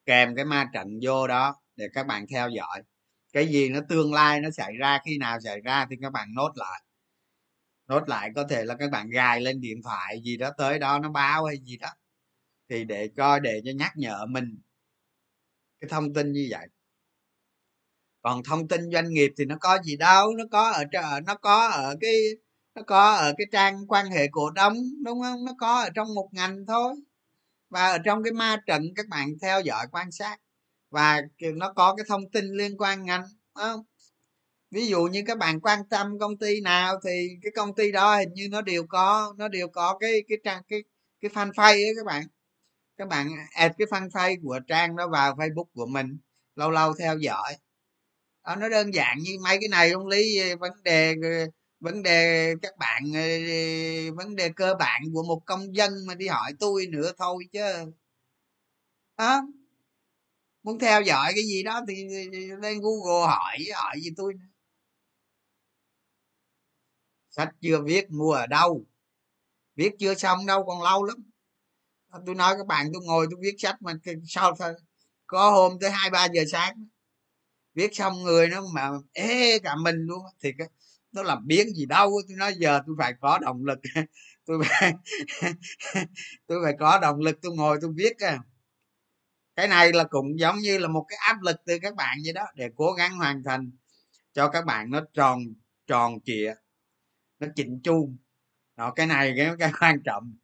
[0.07, 2.83] kèm cái ma trận vô đó để các bạn theo dõi.
[3.33, 6.35] Cái gì nó tương lai, nó xảy ra, khi nào xảy ra thì các bạn
[6.35, 6.83] nốt lại.
[7.89, 10.99] Nốt lại có thể là các bạn gài lên điện thoại gì đó, tới đó
[10.99, 11.89] nó báo hay gì đó,
[12.71, 14.59] thì để coi, để cho nhắc nhở mình
[15.81, 16.67] cái thông tin như vậy.
[18.23, 20.85] Còn thông tin doanh nghiệp thì nó có gì đâu, nó có ở
[21.27, 22.13] nó có ở cái,
[22.75, 24.75] nó có ở cái trang quan hệ cổ đông,
[25.05, 25.45] đúng không?
[25.45, 26.95] Nó có ở trong một ngành thôi.
[27.71, 30.37] Và ở trong cái ma trận các bạn theo dõi quan sát.
[30.91, 31.23] Và
[31.57, 33.25] nó có cái thông tin liên quan ngành
[33.55, 33.85] không?
[34.71, 38.17] Ví dụ như các bạn quan tâm công ty nào thì cái công ty đó
[38.19, 40.85] hình như nó đều có, nó đều có cái cái trang, cái
[41.21, 42.25] cái fanpage ấy các bạn
[43.01, 46.19] các bạn add cái fanpage của trang đó vào facebook của mình
[46.57, 47.57] lâu lâu theo dõi.
[48.47, 51.15] Đó, nó đơn giản như mấy cái này không lý vấn đề
[51.81, 53.21] vấn đề các bạn ờ,
[54.17, 57.93] vấn đề cơ bản của một công dân mà đi hỏi tôi nữa thôi chứ.
[59.17, 59.43] Đó.
[60.63, 62.05] Muốn theo dõi cái gì đó thì
[62.61, 64.35] lên google hỏi hỏi gì tôi
[67.31, 68.85] sách chưa viết mua ở đâu?
[69.77, 71.30] Viết chưa xong đâu còn lâu lắm
[72.27, 73.93] tôi nói các bạn, tôi ngồi tôi viết sách mà
[74.27, 74.75] sau thôi.
[75.27, 76.87] Có hôm tới hai, ba giờ sáng,
[77.75, 80.25] viết xong người nó mà ế cả mình luôn.
[80.43, 80.53] Thì
[81.13, 83.79] nó làm biến gì đâu, tôi nói giờ tôi phải có động lực.
[84.47, 84.95] Tôi phải
[86.47, 88.39] tôi phải có động lực, tôi ngồi tôi viết à.
[89.57, 92.33] Cái này là cũng giống như là một cái áp lực từ các bạn vậy
[92.33, 93.71] đó, để cố gắng hoàn thành
[94.33, 95.41] cho các bạn nó tròn
[95.87, 96.55] tròn trịa,
[97.39, 98.11] nó chỉnh chu.
[98.77, 100.37] Đó, cái này cái cái quan trọng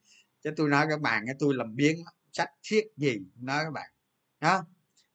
[0.46, 1.96] chứ tôi nói các bạn cái tôi làm biến
[2.32, 3.90] sách thiết gì nói các bạn.
[4.40, 4.64] Đó.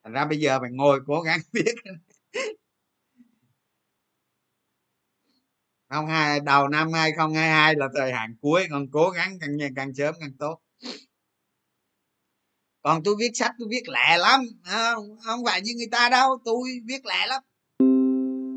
[0.04, 1.76] Thành ra bây giờ mình ngồi cố gắng viết
[5.90, 9.94] không hai đầu năm 2022 là thời hạn cuối còn cố gắng càng nhanh càng
[9.94, 10.60] sớm càng tốt.
[12.82, 14.42] Còn tôi viết sách tôi viết lẹ lắm.
[14.64, 17.44] Không, không phải như người ta đâu tôi viết lẹ lắm.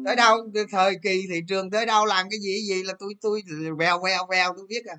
[0.05, 3.43] Tới đâu thời kỳ thị trường tới đâu làm cái gì gì là tôi tôi
[3.79, 4.97] vèo vèo vèo tôi viết à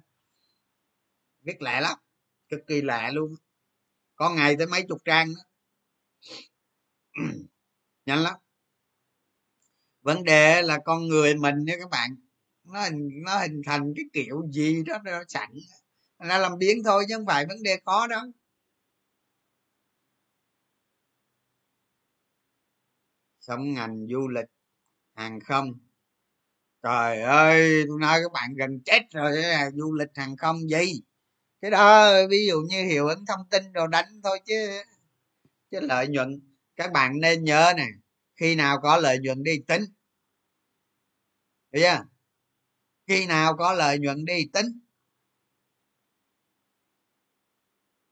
[1.46, 1.98] viết lẹ lắm,
[2.50, 3.36] cực kỳ lẹ luôn.
[4.16, 5.41] Có ngày tới mấy chục trang đó.
[8.06, 8.34] nhanh lắm.
[10.02, 12.10] Vấn đề là con người mình nha các bạn,
[12.64, 15.50] nó hình nó hình thành cái kiểu gì đó, nó sẵn,
[16.20, 18.22] nó làm biến thôi chứ không phải vấn đề khó đâu.
[23.39, 24.46] Sống ngành du lịch,
[25.16, 25.74] hàng không.
[26.84, 29.36] Trời ơi tôi nói các bạn gần chết rồi,
[29.74, 31.02] du lịch hàng không gì?
[31.66, 34.82] Cái đó, ví dụ như hiệu ứng thông tin rồi đánh thôi chứ
[35.72, 36.41] chứ lợi nhuận,
[36.76, 37.88] các bạn nên nhớ nè,
[38.36, 39.86] khi nào có lợi nhuận đi tính.
[41.74, 42.05] Hiểu chưa?
[43.07, 44.66] Khi nào có lợi nhuận đi tính.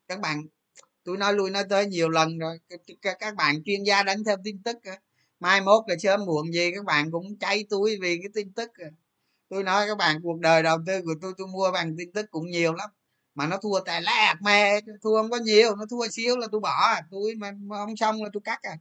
[0.08, 0.44] Các bạn
[1.04, 2.60] tôi nói lui nói tới nhiều lần rồi,
[3.02, 4.78] các bạn chuyên gia đánh theo tin tức
[5.40, 8.72] mai mốt là sớm muộn gì, các bạn cũng cháy túi vì cái tin tức
[9.50, 12.26] tôi nói các bạn, cuộc đời đầu tư của tôi tôi mua bằng tin tức
[12.32, 12.90] cũng nhiều lắm
[13.36, 16.62] mà nó thua tài lạc mẹ thua không có nhiều, nó thua xíu là tôi
[16.62, 17.02] bỏ à.
[17.12, 18.78] tôi mà không xong là tôi cắt à.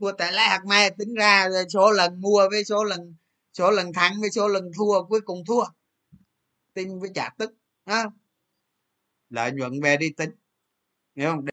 [0.00, 3.14] Thua tài lạc mẹ tính ra số lần mua với số lần
[3.52, 5.64] số lần thắng với số lần thua, cuối cùng thua.
[6.74, 7.54] Tin với trả tức,
[7.86, 8.04] ha.
[9.30, 10.30] Lợi nhuận về đi tính,
[11.16, 11.44] hiểu không?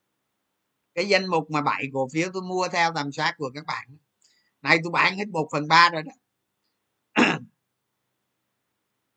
[0.95, 3.97] Cái danh mục mà bảy cổ phiếu tôi mua theo tầm soát của các bạn.
[4.61, 6.11] Này tôi bán hết một phần ba rồi đó.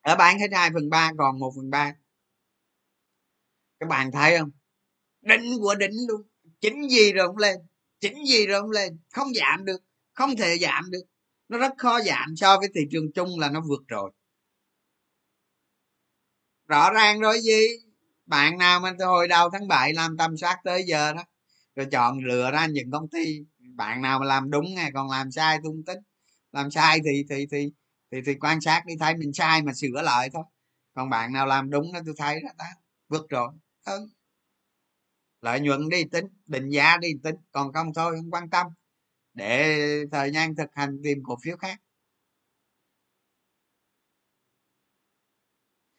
[0.01, 1.93] Ở bán hết hai phần ba, còn một phần ba
[3.85, 4.49] các bạn thấy không?
[5.21, 6.21] Đỉnh của đỉnh luôn.
[6.61, 7.55] Chính gì rồi không lên?
[7.99, 8.99] Chính gì rồi không lên?
[9.13, 9.81] Không giảm được
[10.13, 11.03] không thể giảm được.
[11.49, 14.11] Nó rất khó giảm so với thị trường chung là nó vượt rồi.
[16.67, 17.61] Rõ ràng rồi gì?
[18.25, 21.23] Bạn nào mà hồi đầu tháng 7 làm tầm soát tới giờ đó
[21.75, 23.39] rồi chọn lựa ra những công ty
[23.75, 25.99] bạn nào mà làm đúng này còn làm sai tung tích
[26.51, 27.71] làm sai thì thì thì
[28.11, 30.43] thì thì quan sát đi thấy mình sai mà sửa lại thôi.
[30.93, 32.65] Còn bạn nào làm đúng đó tôi thấy đó, đó
[33.09, 33.49] vượt rồi
[33.85, 34.07] ừ.
[35.41, 38.67] lợi nhuận đi tính, định giá đi tính, còn không thôi, không quan tâm.
[39.33, 39.77] Để
[40.11, 41.81] thời gian thực hành tìm cổ phiếu khác.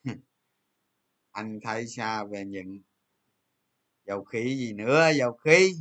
[1.32, 2.80] Anh thấy sao về những
[4.06, 5.74] dầu khí gì nữa, dầu khí?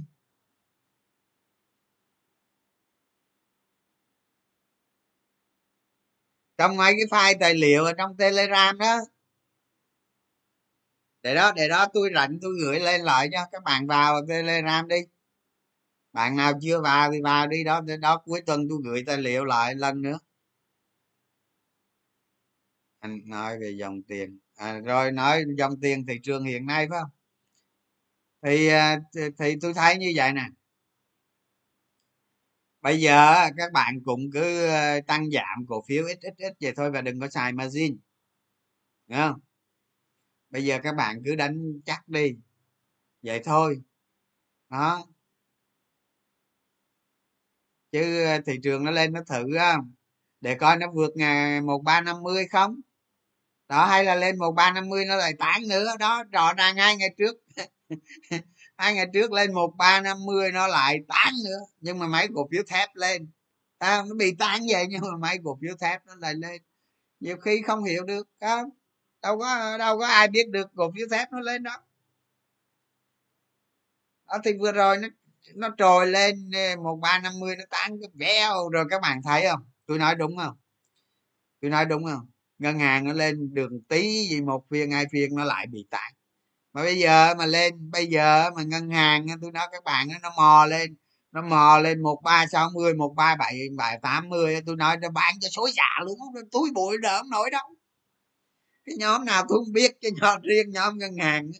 [6.57, 8.99] Trong mấy cái file tài liệu ở trong telegram đó
[11.25, 14.87] để đó để đó tôi rảnh tôi gửi lên lại cho các bạn vào telegram
[14.87, 14.95] đi.
[16.13, 19.45] Bạn nào chưa vào thì vào đi đó đó cuối tuần tôi gửi tài liệu
[19.45, 20.19] lại lần nữa.
[22.99, 24.39] Anh nói về dòng tiền.
[24.55, 27.09] À, rồi nói dòng tiền thị trường hiện nay phải không?
[28.41, 28.99] Thì à,
[29.39, 30.43] thì tôi thấy như vậy nè.
[32.81, 36.73] Bây giờ các bạn cũng cứ à, tăng giảm cổ phiếu ít ít ít vậy
[36.75, 37.97] thôi và đừng có xài margin.
[39.07, 39.44] Đúng không?
[40.55, 42.35] Bây giờ các bạn cứ đánh chắc đi.
[43.21, 43.81] Vậy thôi.
[44.69, 45.05] Đó.
[47.91, 49.45] Chứ ờ, thị trường nó lên nó thử
[50.41, 52.81] để coi nó vượt ngày một ba năm mươi không?
[53.67, 55.95] Đó hay là lên một ba năm mươi nó lại tán nữa.
[55.99, 57.35] Đó rõ ràng hai ngày trước.
[58.77, 61.59] Hai ngày trước lên một ba năm mươi nó lại tán nữa.
[61.79, 63.31] Nhưng mà mấy cổ phiếu thép lên.
[63.77, 66.61] À, nó bị tán vậy nhưng mà mấy cổ phiếu thép nó lại lên.
[67.19, 68.69] Nhiều khi không hiểu được không
[69.25, 71.71] đâu có đâu có ai biết được, cổ phiếu thép nó lên đó.
[74.27, 75.07] Đó, thì vừa rồi nó
[75.55, 76.49] nó trồi lên
[76.83, 79.61] một ba năm mươi, nó tăng cái veo rồi, các bạn thấy không?
[79.87, 80.57] Tôi nói đúng không?
[81.61, 82.27] Tôi nói đúng không?
[82.59, 86.13] Ngân hàng nó lên đường tí gì, một phiên, hai phiên nó lại bị tản
[86.73, 90.31] mà bây giờ mà lên, bây giờ mà ngân hàng, tôi nói các bạn, nó
[90.37, 90.95] mò lên,
[91.31, 94.97] nó mò lên một ba sáu mươi, một ba bảy bảy tám mươi, tôi nói
[94.97, 96.19] nó bán cho xối xả luôn
[96.51, 97.74] túi bụi đỡ không nổi đâu
[98.85, 101.51] cái nhóm nào tôi không biết cái nhóm riêng nhóm ngân hàng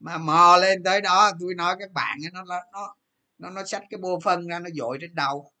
[0.00, 2.96] mà mò lên tới đó tôi nói các bạn nó nó nó
[3.38, 5.52] nó nó xách cái bô phân ra nó dội trên đầu.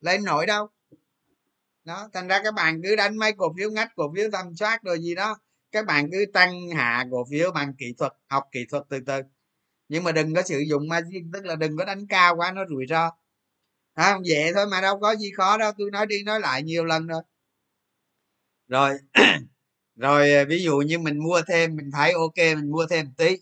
[0.00, 0.68] Lên nổi đâu.
[1.84, 4.82] Đó thành ra các bạn cứ đánh mấy cổ phiếu ngách cổ phiếu tầm soát
[4.82, 5.38] rồi gì đó
[5.72, 9.22] các bạn cứ tăng hạ cổ phiếu bằng kỹ thuật học kỹ thuật từ từ.
[9.88, 12.64] Nhưng mà đừng có sử dụng margin tức là đừng có đánh cao quá nó
[12.70, 13.10] rủi ro.
[13.94, 16.84] À, vậy thôi mà đâu có gì khó đâu tôi nói đi nói lại nhiều
[16.84, 17.22] lần rồi.
[18.68, 18.98] Rồi
[19.98, 23.36] rồi à, ví dụ như mình mua thêm, mình thấy ok, mình mua thêm tí.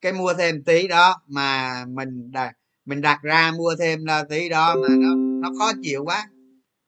[0.00, 2.52] Cái mua thêm tí đó mà mình đặt
[2.84, 6.28] mình đặt ra mua thêm là tí đó mà nó nó khó chịu quá.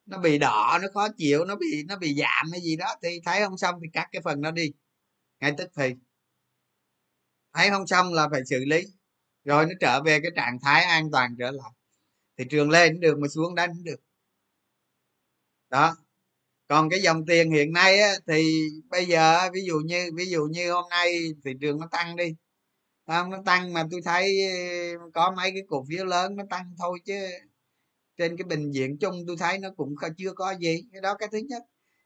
[0.06, 3.20] Nó bị đỏ, nó khó chịu, nó bị nó bị giảm hay gì đó thì
[3.26, 4.72] thấy không xong thì cắt cái phần đó đi.
[5.40, 5.94] Ngay tức thì.
[7.54, 8.84] Thấy không xong là phải xử lý.
[9.44, 11.70] Rồi nó trở về cái trạng thái an toàn trở lại.
[12.38, 14.00] Thị trường lên cũng được, mà xuống đánh được.
[15.70, 15.96] Đó
[16.70, 20.46] còn cái dòng tiền hiện nay á, thì bây giờ ví dụ như ví dụ
[20.50, 22.34] như hôm nay thị trường nó tăng đi.
[23.06, 24.38] Không nó tăng mà tôi thấy
[25.14, 27.14] có mấy cái cổ phiếu lớn nó tăng thôi chứ
[28.18, 30.82] trên cái bình diện chung tôi thấy nó cũng chưa có gì.
[30.92, 31.62] Cái đó cái thứ nhất.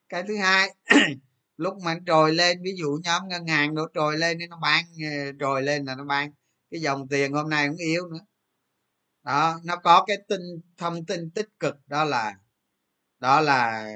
[0.08, 0.74] Cái thứ hai
[1.56, 4.84] lúc mà nó trồi lên ví dụ nhóm ngân hàng nó trồi lên nó bán
[5.40, 6.32] trồi lên là nó bán.
[6.70, 8.20] Cái dòng tiền hôm nay cũng yếu nữa.
[9.24, 10.40] Đó nó có cái tin
[10.78, 12.34] thông tin tích cực đó là
[13.20, 13.88] đó là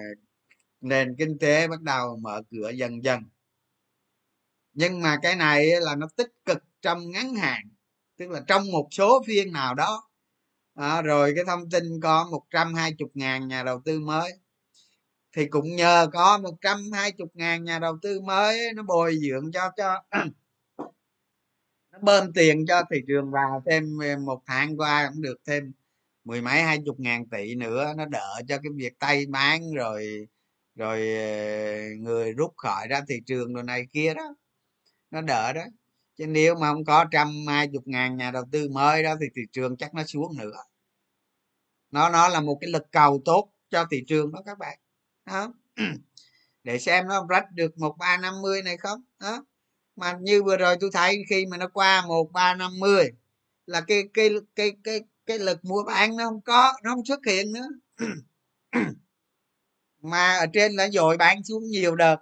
[0.80, 3.22] nền kinh tế bắt đầu mở cửa dần dần.
[4.72, 7.62] Nhưng mà cái này là nó tích cực trong ngắn hạn
[8.18, 10.10] tức là trong một số phiên nào đó.
[10.74, 14.32] À, rồi cái thông tin có một trăm hai chục ngàn nhà đầu tư mới.
[15.36, 19.16] Thì cũng nhờ có một trăm hai chục ngàn nhà đầu tư mới nó bồi
[19.16, 20.02] dưỡng cho cho
[21.92, 25.72] nó bơm tiền cho thị trường vào thêm một tháng qua cũng được thêm
[26.24, 27.94] mười mấy hai chục ngàn tỷ nữa.
[27.96, 30.28] Nó đỡ cho cái việc tay bán rồi
[30.78, 34.34] rồi ờ, người rút khỏi ra thị trường đồ này kia đó,
[35.10, 35.64] nó đỡ đó.
[36.16, 39.26] Chứ nếu mà không có trăm hai chục ngàn nhà đầu tư mới đó thì
[39.36, 40.64] thị trường chắc nó xuống nữa.
[41.90, 44.78] Nó nó là một cái lực cầu tốt cho thị trường đó các bạn,
[45.26, 45.52] đó.
[46.64, 49.44] Để xem nó rách được một ba năm mươi này không, đó.
[49.96, 53.12] Mà như vừa rồi tôi thấy khi mà nó qua một ba năm mươi
[53.66, 57.20] là cái cái cái cái cái lực mua bán nó không có, nó không xuất
[57.26, 57.68] hiện nữa.
[60.01, 62.16] mà ở trên là dội bán xuống nhiều đợt.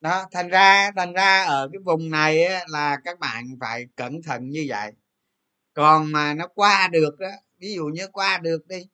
[0.00, 4.22] Đó thành ra thành ra ở cái vùng này á, là các bạn phải cẩn
[4.22, 4.92] thận như vậy.
[5.74, 8.88] Còn mà nó qua được đó ví dụ như qua được đi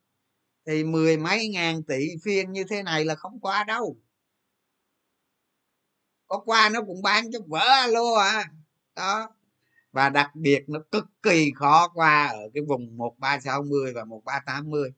[0.65, 3.97] thì mười mấy ngàn tỷ phiên như thế này là không qua đâu.
[6.27, 8.51] Có qua nó cũng bán cho vỡ lô à.
[8.95, 9.29] Đó.
[9.91, 13.93] Và đặc biệt nó cực kỳ khó qua ở cái vùng một ba sáu mươi
[13.93, 14.93] và một ba tám mươi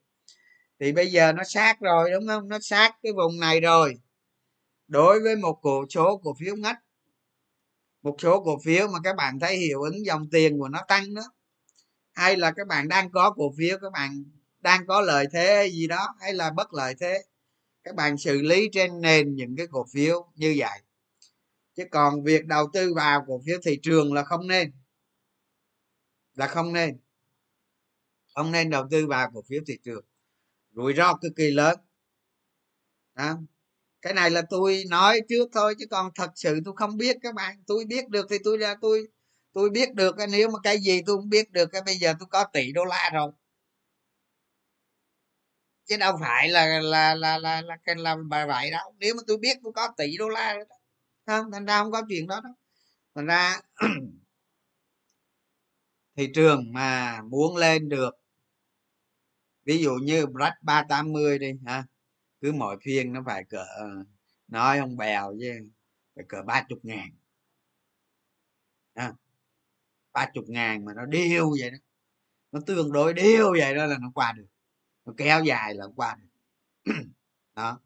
[0.84, 2.50] thì bây giờ nó sát rồi, đúng không?
[2.50, 3.96] Nó sát cái vùng này rồi.
[4.88, 6.78] Đối với một cổ số cổ phiếu ngách
[8.02, 11.14] một số cổ phiếu mà các bạn thấy hiệu ứng dòng tiền của nó tăng
[11.14, 11.22] đó,
[12.12, 14.24] hay là các bạn đang có cổ phiếu, các bạn
[14.60, 17.24] đang có lợi thế gì đó, hay là bất lợi thế,
[17.84, 20.82] các bạn xử lý trên nền những cái cổ phiếu như vậy.
[21.76, 24.72] Chứ còn việc đầu tư vào cổ phiếu thị trường là không nên.
[26.36, 27.00] Là không nên.
[28.36, 30.06] Không nên đầu tư vào cổ phiếu thị trường
[30.76, 31.78] rủi ro cực kỳ lớn.
[33.14, 33.36] À,
[34.02, 37.36] cái này là tôi nói trước thôi chứ còn thật sự tôi không biết các
[37.36, 37.64] bạn.
[37.68, 39.08] Tôi biết được thì tôi ra tôi
[39.54, 40.16] tôi biết được.
[40.30, 42.86] Nếu mà cái gì tôi không biết được cái bây giờ tôi có tỷ đô
[42.86, 43.32] la rồi.
[45.86, 48.96] Chứ đâu phải là là là là là, là, là bài vậy đâu.
[49.00, 50.76] Nếu mà tôi biết tôi có tỷ đô la rồi đó.
[51.26, 52.54] không thành ra không có chuyện đó đâu.
[53.16, 53.62] Thành ra
[56.18, 58.23] thị trường mà muốn lên được
[59.66, 61.84] ví dụ như black ba tám mươi đi ha
[62.42, 63.90] cứ mỗi phiên nó phải cỡ ờ,
[64.48, 65.70] nói không bèo chứ
[66.16, 67.10] phải cỡ ba chục ngàn.
[70.14, 71.78] Ba chục ngàn mà nó điêu vậy đó.
[72.52, 74.48] Nó tương đối điêu vậy đó là nó qua được.
[75.06, 76.28] Nó kéo dài là qua được.
[77.56, 77.80] Đó.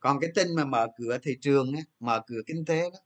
[0.00, 2.98] Còn cái tin mà mở cửa thị trường á mở cửa kinh tế đó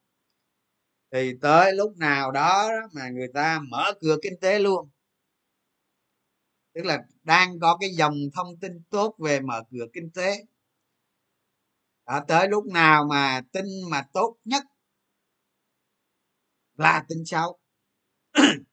[1.10, 4.88] thì tới lúc nào đó, đó mà người ta mở cửa kinh tế luôn
[6.76, 10.44] tức là đang có cái dòng thông tin tốt về mở cửa kinh tế.
[12.06, 14.64] Đó, tới lúc nào mà tin mà tốt nhất
[16.76, 17.58] là tin xấu.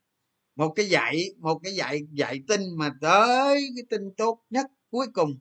[0.56, 5.08] Một cái dạy một cái dạy dạy tin mà tới cái tin tốt nhất cuối
[5.14, 5.40] cùng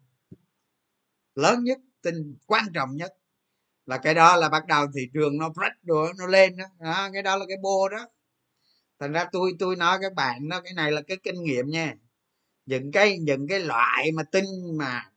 [1.35, 3.13] lớn nhất tin quan trọng nhất
[3.87, 6.65] là cái đó là bắt đầu thị trường nó rách rồi nó lên đó.
[6.81, 8.09] đó cái đó là cái bô đó.
[9.01, 11.95] Thành ra tôi tôi nói các bạn đó cái này là cái kinh nghiệm nha
[12.67, 14.45] những cái những cái loại mà tin
[14.79, 15.11] mà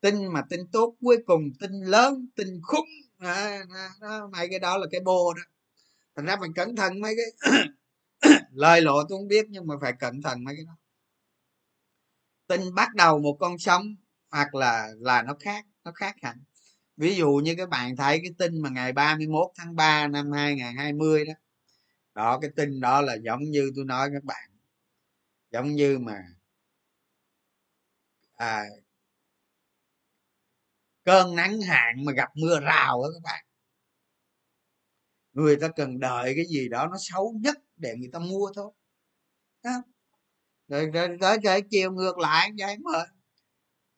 [0.00, 2.88] tin mà tin tốt cuối cùng tin lớn tin khủng
[3.18, 5.42] à, à, đó, mấy cái đó là cái bô đó.
[6.16, 7.52] Thành ra mình cẩn thận mấy cái
[8.52, 10.76] lời lộ tôi không biết nhưng mà phải cẩn thận mấy cái đó.
[12.46, 13.96] Tin bắt đầu một con sóng
[14.30, 16.36] hoặc là là nó khác nó khác hẳn.
[16.96, 21.24] Ví dụ như các bạn thấy cái tin mà ngày 31 tháng 3 năm 2020
[21.24, 21.32] đó.
[22.14, 24.50] Đó cái tin đó là giống như tôi nói các bạn.
[25.52, 26.18] Giống như mà
[28.36, 28.64] à,
[31.04, 33.44] cơn nắng hạn mà gặp mưa rào đó các bạn.
[35.32, 38.72] Người ta cần đợi cái gì đó nó xấu nhất để người ta mua thôi.
[39.64, 39.70] Đó.
[40.68, 43.04] rồi rồi tới cái chiều ngược lại vậy mà.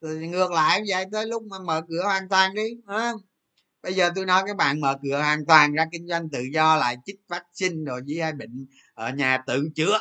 [0.01, 3.13] Rồi ngược lại vậy tới lúc mà mở cửa hoàn toàn đi đó.
[3.83, 6.77] bây giờ tôi nói các bạn mở cửa hoàn toàn ra kinh doanh tự do
[6.77, 9.99] lại chích vaccine rồi với hai bệnh ở nhà tự chữa.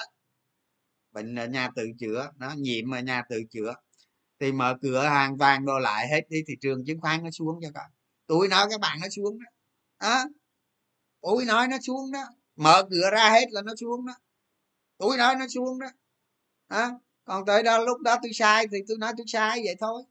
[1.12, 3.74] Bệnh ở nhà tự chữa nó nhiễm ở nhà tự chữa
[4.40, 7.60] thì mở cửa hàng toàn đồ lại hết đi thị trường chứng khoán nó xuống
[7.62, 7.90] cho con.
[8.26, 9.50] Tôi nói các bạn nó xuống đó,
[9.98, 10.24] à,
[11.20, 12.24] tôi nói nó xuống đó.
[12.56, 14.12] Mở cửa ra hết là nó xuống đó.
[14.98, 15.86] Tôi nói nó xuống đó.
[16.68, 16.90] À,
[17.24, 20.02] còn tới đó lúc đó tôi sai thì tôi nói tôi sai vậy thôi.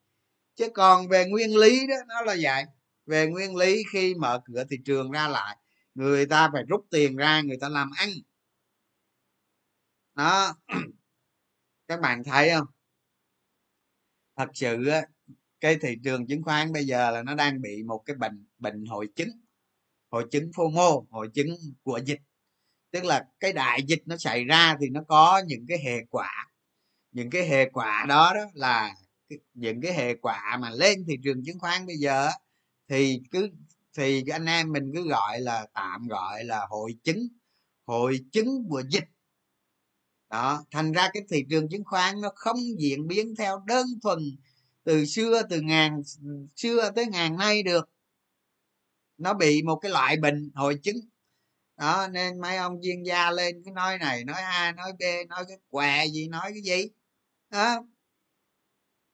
[0.55, 2.63] Chứ còn về nguyên lý đó nó là vậy.
[3.05, 5.57] Về nguyên lý khi mở cửa thị trường ra lại
[5.97, 8.09] người ta phải rút tiền ra người ta làm ăn.
[10.15, 10.55] Đó.
[11.87, 12.67] Các bạn thấy không?
[14.37, 14.89] Thật sự
[15.59, 18.85] cái thị trường chứng khoán bây giờ là nó đang bị một cái bệnh bệnh
[18.85, 19.29] hội chứng
[20.09, 21.47] hội chứng FOMO hội chứng
[21.83, 22.19] của dịch.
[22.91, 26.47] Tức là cái đại dịch nó xảy ra thì nó có những cái hệ quả.
[27.11, 28.95] Những cái hệ quả đó đó là
[29.53, 32.29] những cái hệ quả mà lên thị trường chứng khoán bây giờ
[32.89, 33.49] thì cứ,
[33.97, 37.27] thì anh em mình cứ gọi là, tạm gọi là hội chứng
[37.85, 39.05] hội chứng của dịch
[40.29, 44.19] đó, thành ra cái thị trường chứng khoán nó không diễn biến theo đơn thuần
[44.83, 46.01] từ xưa, từ ngàn,
[46.55, 47.89] xưa tới ngàn nay được.
[49.17, 50.97] Nó bị một cái loại bệnh hội chứng.
[51.77, 55.45] Đó, nên mấy ông chuyên gia lên cái nói này, nói a, nói b, nói
[55.47, 56.89] cái què gì, nói cái gì.
[57.49, 57.85] Đó.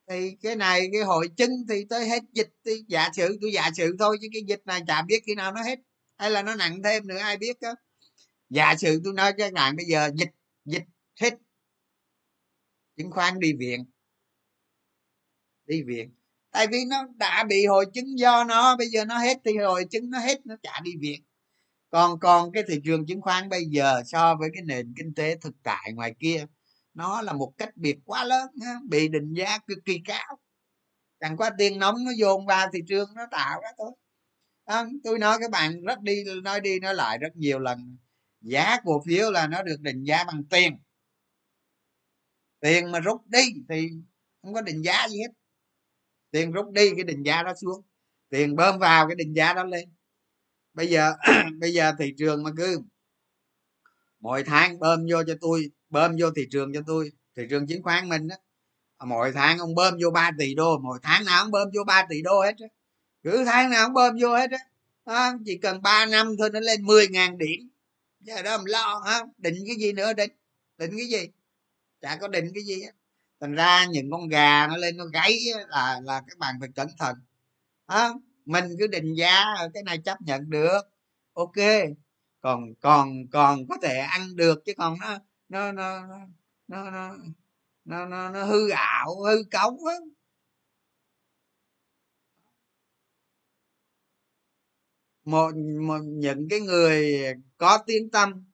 [0.09, 3.70] Thì cái này, cái hội chứng thì tới hết dịch, thì giả sử, tôi giả
[3.78, 5.80] sử thôi, chứ cái dịch này chả biết khi nào nó hết.
[6.18, 7.76] Hay là nó nặng thêm nữa, ai biết đó
[8.49, 10.30] giả sử tôi nói cho các bạn bây giờ dịch
[10.66, 10.84] dịch
[11.24, 11.34] hết
[12.97, 13.86] chứng khoán đi viện.
[15.65, 16.15] Đi viện.
[16.51, 19.86] Tại vì nó đã bị hội chứng do nó bây giờ nó hết thì hội
[19.91, 21.24] chứng nó hết nó chả đi viện.
[21.89, 25.38] Còn còn cái thị trường chứng khoán bây giờ so với cái nền kinh tế
[25.41, 26.45] thực tại ngoài kia
[26.93, 28.49] nó là một cách biệt quá lớn
[28.89, 30.39] bị định giá cực kỳ cao.
[31.19, 33.91] Chẳng qua tiền nóng nó dồn vào thị trường nó tạo ra thôi.
[34.65, 37.97] À, tôi nói các bạn rất đi nói đi nói lại rất nhiều lần
[38.41, 40.80] giá cổ phiếu là nó được định giá bằng tiền
[42.64, 43.89] tiền mà rút đi thì
[44.41, 45.34] không có định giá gì hết.
[46.32, 47.82] Tiền rút đi cái định giá đó xuống.
[48.30, 49.89] Tiền bơm vào cái định giá đó lên.
[50.74, 51.14] Bây giờ
[51.59, 52.82] bây giờ thị trường mà cứ
[54.20, 57.84] mỗi tháng bơm vô cho tôi bơm vô thị trường cho tôi thị trường chứng
[57.84, 58.38] khoán mình á
[59.05, 62.05] mỗi tháng ông bơm vô 3 tỷ đô mỗi tháng nào ông bơm vô 3
[62.09, 62.68] tỷ đô hết á.
[63.24, 64.59] Cứ tháng nào ông bơm vô hết á
[65.05, 67.70] à, chỉ cần 3 năm thôi nó lên 10 ngàn điểm.
[68.20, 70.32] Giờ đó mình lo ha định cái gì nữa định?
[70.78, 71.28] Định cái gì?
[72.04, 72.91] Chả có định cái gì á.
[73.41, 75.39] Thành ra những con gà nó lên nó gáy
[75.70, 77.16] là là các bạn phải cẩn thận.
[77.86, 78.10] À,
[78.45, 80.82] mình cứ định giá cái này chấp nhận được.
[81.34, 81.56] Ok.
[82.41, 85.18] Còn còn còn có thể ăn được chứ còn nó
[85.49, 86.08] nó nó
[86.68, 87.16] nó nó
[87.86, 89.95] nó, nó, nó hư ảo hư cống á.
[95.26, 95.51] Một,
[95.88, 97.24] một những cái người
[97.58, 98.53] có tiếng tâm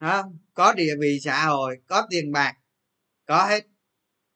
[0.00, 0.38] không?
[0.54, 2.54] có địa vị xã hội, có tiền bạc,
[3.26, 3.66] có hết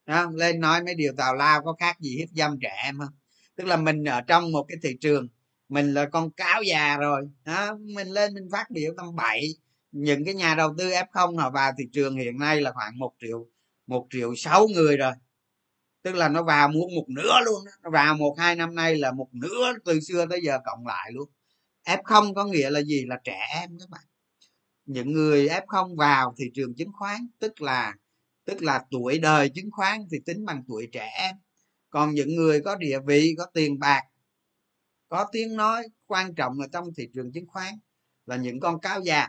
[0.07, 0.35] không?
[0.35, 3.15] lên nói mấy điều tào lao có khác gì hiếp dâm trẻ em không
[3.57, 5.29] tức là mình ở trong một cái thị trường,
[5.69, 9.57] mình là con cáo già rồi đó mình lên mình phát biểu tầm bậy.
[9.93, 13.13] những cái nhà đầu tư f0 họ vào thị trường hiện nay là khoảng một
[13.21, 13.47] triệu
[13.87, 15.13] một triệu sáu người rồi
[16.03, 17.73] tức là nó vào muốn một nửa luôn đó.
[17.83, 21.11] nó vào một, hai năm nay là một nửa từ xưa tới giờ cộng lại
[21.13, 21.29] luôn
[21.85, 24.03] F0 có nghĩa là gì là trẻ em các bạn
[24.87, 27.95] những người f không vào thị trường chứng khoán tức là
[28.45, 31.37] tức là tuổi đời chứng khoán thì tính bằng tuổi trẻ em.
[31.91, 34.03] Còn những người có địa vị có tiền bạc
[35.09, 37.75] có tiếng nói quan trọng ở trong thị trường chứng khoán
[38.27, 39.29] là những con cáo già.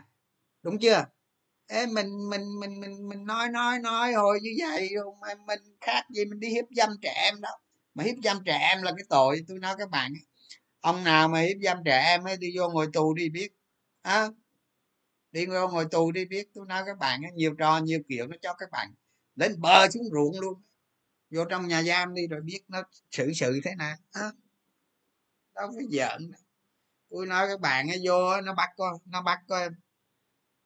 [0.62, 1.04] Đúng chưa?
[1.66, 5.60] Ê, mình mình mình mình mình nói nói nói hồi như vậy rồi mà mình
[5.80, 7.56] khác gì mình đi hiếp dâm trẻ em đâu.
[7.94, 10.12] Mà hiếp dâm trẻ em là cái tội tôi nói các bạn
[10.80, 13.48] ông nào mà hiếp dâm trẻ em ấy đi vô ngồi tù đi biết.
[14.02, 14.28] À,
[15.36, 18.36] đi vô ngồi tù đi biết tôi nói các bạn nhiều trò nhiều kiểu nó
[18.42, 18.94] cho các bạn
[19.34, 20.62] lên bờ xuống ruộng luôn.
[21.30, 23.96] Vô trong nhà giam đi rồi biết nó xử sự thế nào.
[24.12, 24.32] À,
[25.54, 26.30] đâu có giỡn.
[27.10, 29.72] Tôi nói các bạn ấy vô nó bắt con nó bắt con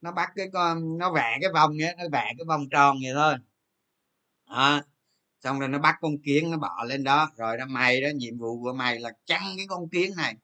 [0.00, 3.12] nó bắt cái con nó vẽ cái vòng vậy nó vẽ cái vòng tròn vậy
[3.14, 3.34] thôi.
[4.46, 4.82] À,
[5.40, 7.30] xong rồi nó bắt con kiến nó bỏ lên đó.
[7.36, 10.34] Rồi nó mày đó nhiệm vụ của mày là chăn cái con kiến này.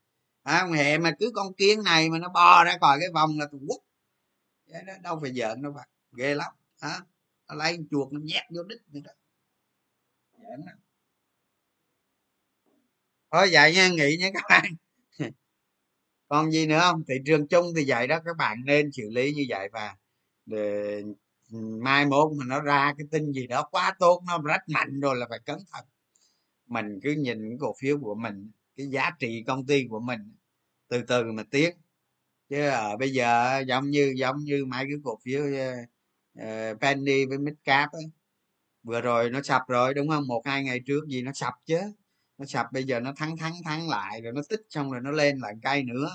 [0.42, 3.46] À, hệ mà cứ con kiến này mà nó bò ra khỏi cái vòng là
[3.52, 3.60] tôi
[4.66, 7.00] vậy đó, đâu phải giỡn đâu bạn ghê lắm hả?
[7.48, 9.12] Nó lấy chuột nó nhét vô đít nữa đó
[10.38, 10.76] giỡn lắm
[13.32, 14.64] thôi vậy nha nghỉ nha các bạn.
[16.28, 17.02] Còn gì nữa không?
[17.08, 19.96] Thị trường chung thì vậy đó các bạn nên xử lý như vậy và
[20.46, 21.02] để
[21.52, 25.00] ừ, mai mốt mà nó ra cái tin gì đó quá tốt nó rách mạnh
[25.00, 25.84] rồi là phải cẩn thận.
[26.66, 30.34] Mình cứ nhìn cái cổ phiếu của mình cái giá trị công ty của mình
[30.88, 31.76] từ từ mà tiến
[32.48, 35.42] chứ ở bây giờ giống như giống như mấy cái cổ phiếu
[36.42, 38.04] uh, penny với midcap ấy.
[38.82, 40.26] vừa rồi nó sập rồi đúng không?
[40.28, 41.80] Một hai ngày trước gì nó sập chứ.
[42.38, 45.10] Nó sập bây giờ nó thắng thắng thắng lại rồi nó tích xong rồi nó
[45.10, 46.10] lên lại cây nữa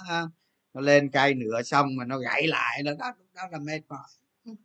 [0.74, 4.08] nó lên cây nữa xong mà nó gãy lại đó lúc đó là mệt mỏi.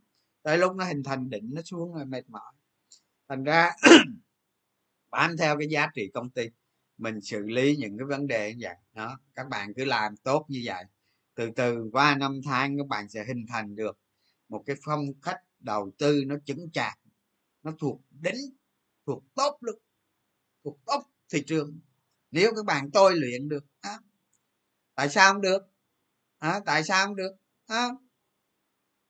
[0.43, 2.53] Tới lúc nó hình thành đỉnh nó xuống rồi mệt mỏi.
[3.29, 3.71] Thành ra
[5.11, 6.51] bám theo cái giá trị công ty
[6.99, 8.77] mình xử lý những cái vấn đề như vậy.
[8.93, 10.85] Đó các bạn cứ làm tốt như vậy
[11.37, 13.99] từ từ qua năm tháng các bạn sẽ hình thành được
[14.49, 16.99] một cái phong cách đầu tư nó chứng chạc
[17.63, 18.57] nó thuộc đỉnh
[19.07, 19.79] thuộc tốt luôn
[20.65, 21.81] thuộc tốt thị trường.
[22.31, 23.99] Nếu các bạn tôi luyện được à,
[24.95, 25.63] tại sao không được?
[26.39, 27.33] À, tại sao không được?
[27.67, 27.89] À,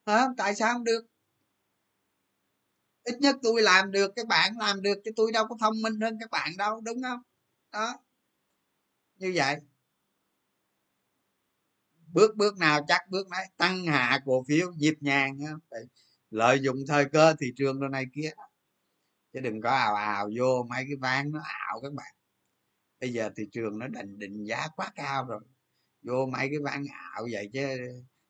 [0.04, 1.06] à, tại sao không được?
[3.04, 6.00] Ít nhất tôi làm được các bạn làm được chứ tôi đâu có thông minh
[6.00, 7.20] hơn các bạn đâu đúng không?
[7.72, 7.94] Đó
[9.18, 9.56] như vậy
[12.16, 15.38] bước bước nào chắc bước đấy tăng hạ cổ phiếu, nhịp nhàng
[16.30, 18.30] lợi dụng thời cơ, thị trường đồ này kia
[19.32, 22.14] chứ đừng có ào ào vô mấy cái ván nó ảo các bạn.
[23.00, 25.40] Bây giờ thị trường nó định định giá quá cao rồi.
[26.02, 27.78] Vô mấy cái ván ảo vậy chứ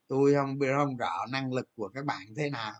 [0.08, 2.74] tôi không biết không rõ năng lực của các bạn thế nào.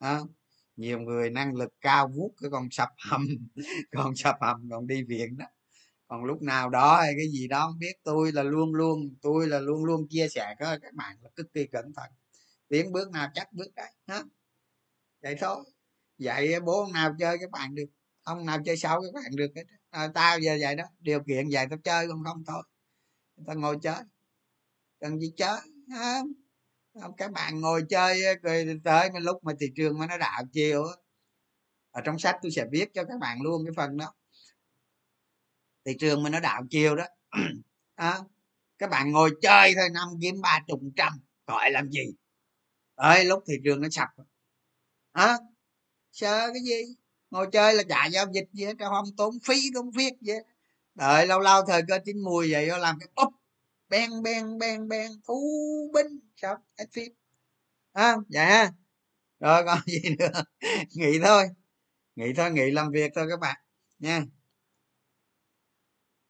[0.00, 0.28] Đó.
[0.76, 3.26] nhiều người năng lực cao vút, cái con sập hầm
[3.96, 5.46] còn sập hầm còn đi viện đó
[6.08, 9.48] còn lúc nào đó hay cái gì đó không biết tôi là luôn luôn tôi
[9.48, 12.10] là luôn luôn chia sẻ với các bạn là cực kỳ cẩn thận.
[12.68, 14.22] Tiến bước nào chắc bước đấy hả
[15.22, 15.64] vậy thôi.
[16.18, 17.86] Vậy bố ông nào chơi các bạn được
[18.22, 19.50] ông nào chơi xấu các bạn được
[19.90, 22.62] à, tao giờ vậy đó điều kiện vậy tao chơi còn không thôi.
[23.46, 24.02] Tao ngồi chơi.
[25.00, 26.20] Cần gì chơi à,
[27.16, 30.84] các bạn ngồi chơi rồi tới cái lúc mà thị trường mà nó đảo chiều
[31.90, 34.14] ở trong sách tôi sẽ viết cho các bạn luôn cái phần đó
[35.88, 37.04] thị trường mà nó đảo chiều đó.
[37.94, 38.18] À,
[38.78, 41.12] các bạn ngồi chơi thôi năm kiếm ba chục trăm
[41.46, 42.02] gọi làm gì?
[42.94, 44.08] Ơi lúc thị trường nó sập.
[45.12, 45.38] À,
[46.12, 46.94] sợ cái gì?
[47.30, 50.42] Ngồi chơi là trả giao dịch gì hết không tốn phí tốn phiết gì hết.
[50.94, 53.30] Đợi lâu lâu thời cơ chín mùi vậy nó làm cái bóp
[53.88, 55.40] ben ben ben ben thú
[55.94, 57.12] binh sao hết phim
[57.92, 58.68] à, vậy
[59.40, 60.44] rồi còn gì nữa?
[60.94, 61.44] Nghỉ thôi.
[62.16, 63.56] Nghỉ thôi nghỉ làm việc thôi các bạn
[63.98, 64.24] nha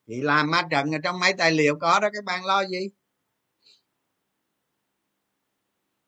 [0.08, 2.88] thì làm ma trận ở trong mấy tài liệu có đó, các bạn lo gì?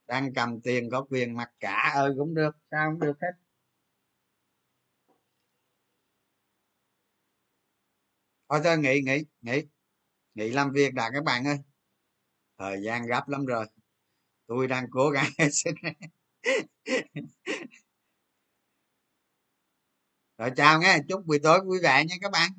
[0.06, 3.32] Đang cầm tiền có quyền mặc cả ơi cũng được, sao cũng được hết?
[8.48, 9.62] Thôi thôi, nghỉ nghỉ nghỉ
[10.34, 11.58] nghỉ làm việc đã, các bạn ơi.
[12.58, 13.66] Thời gian gấp lắm rồi.
[14.46, 15.30] Tôi đang cố gắng
[20.38, 22.50] rồi chào nghe, chúc buổi tối vui vẻ nha các bạn.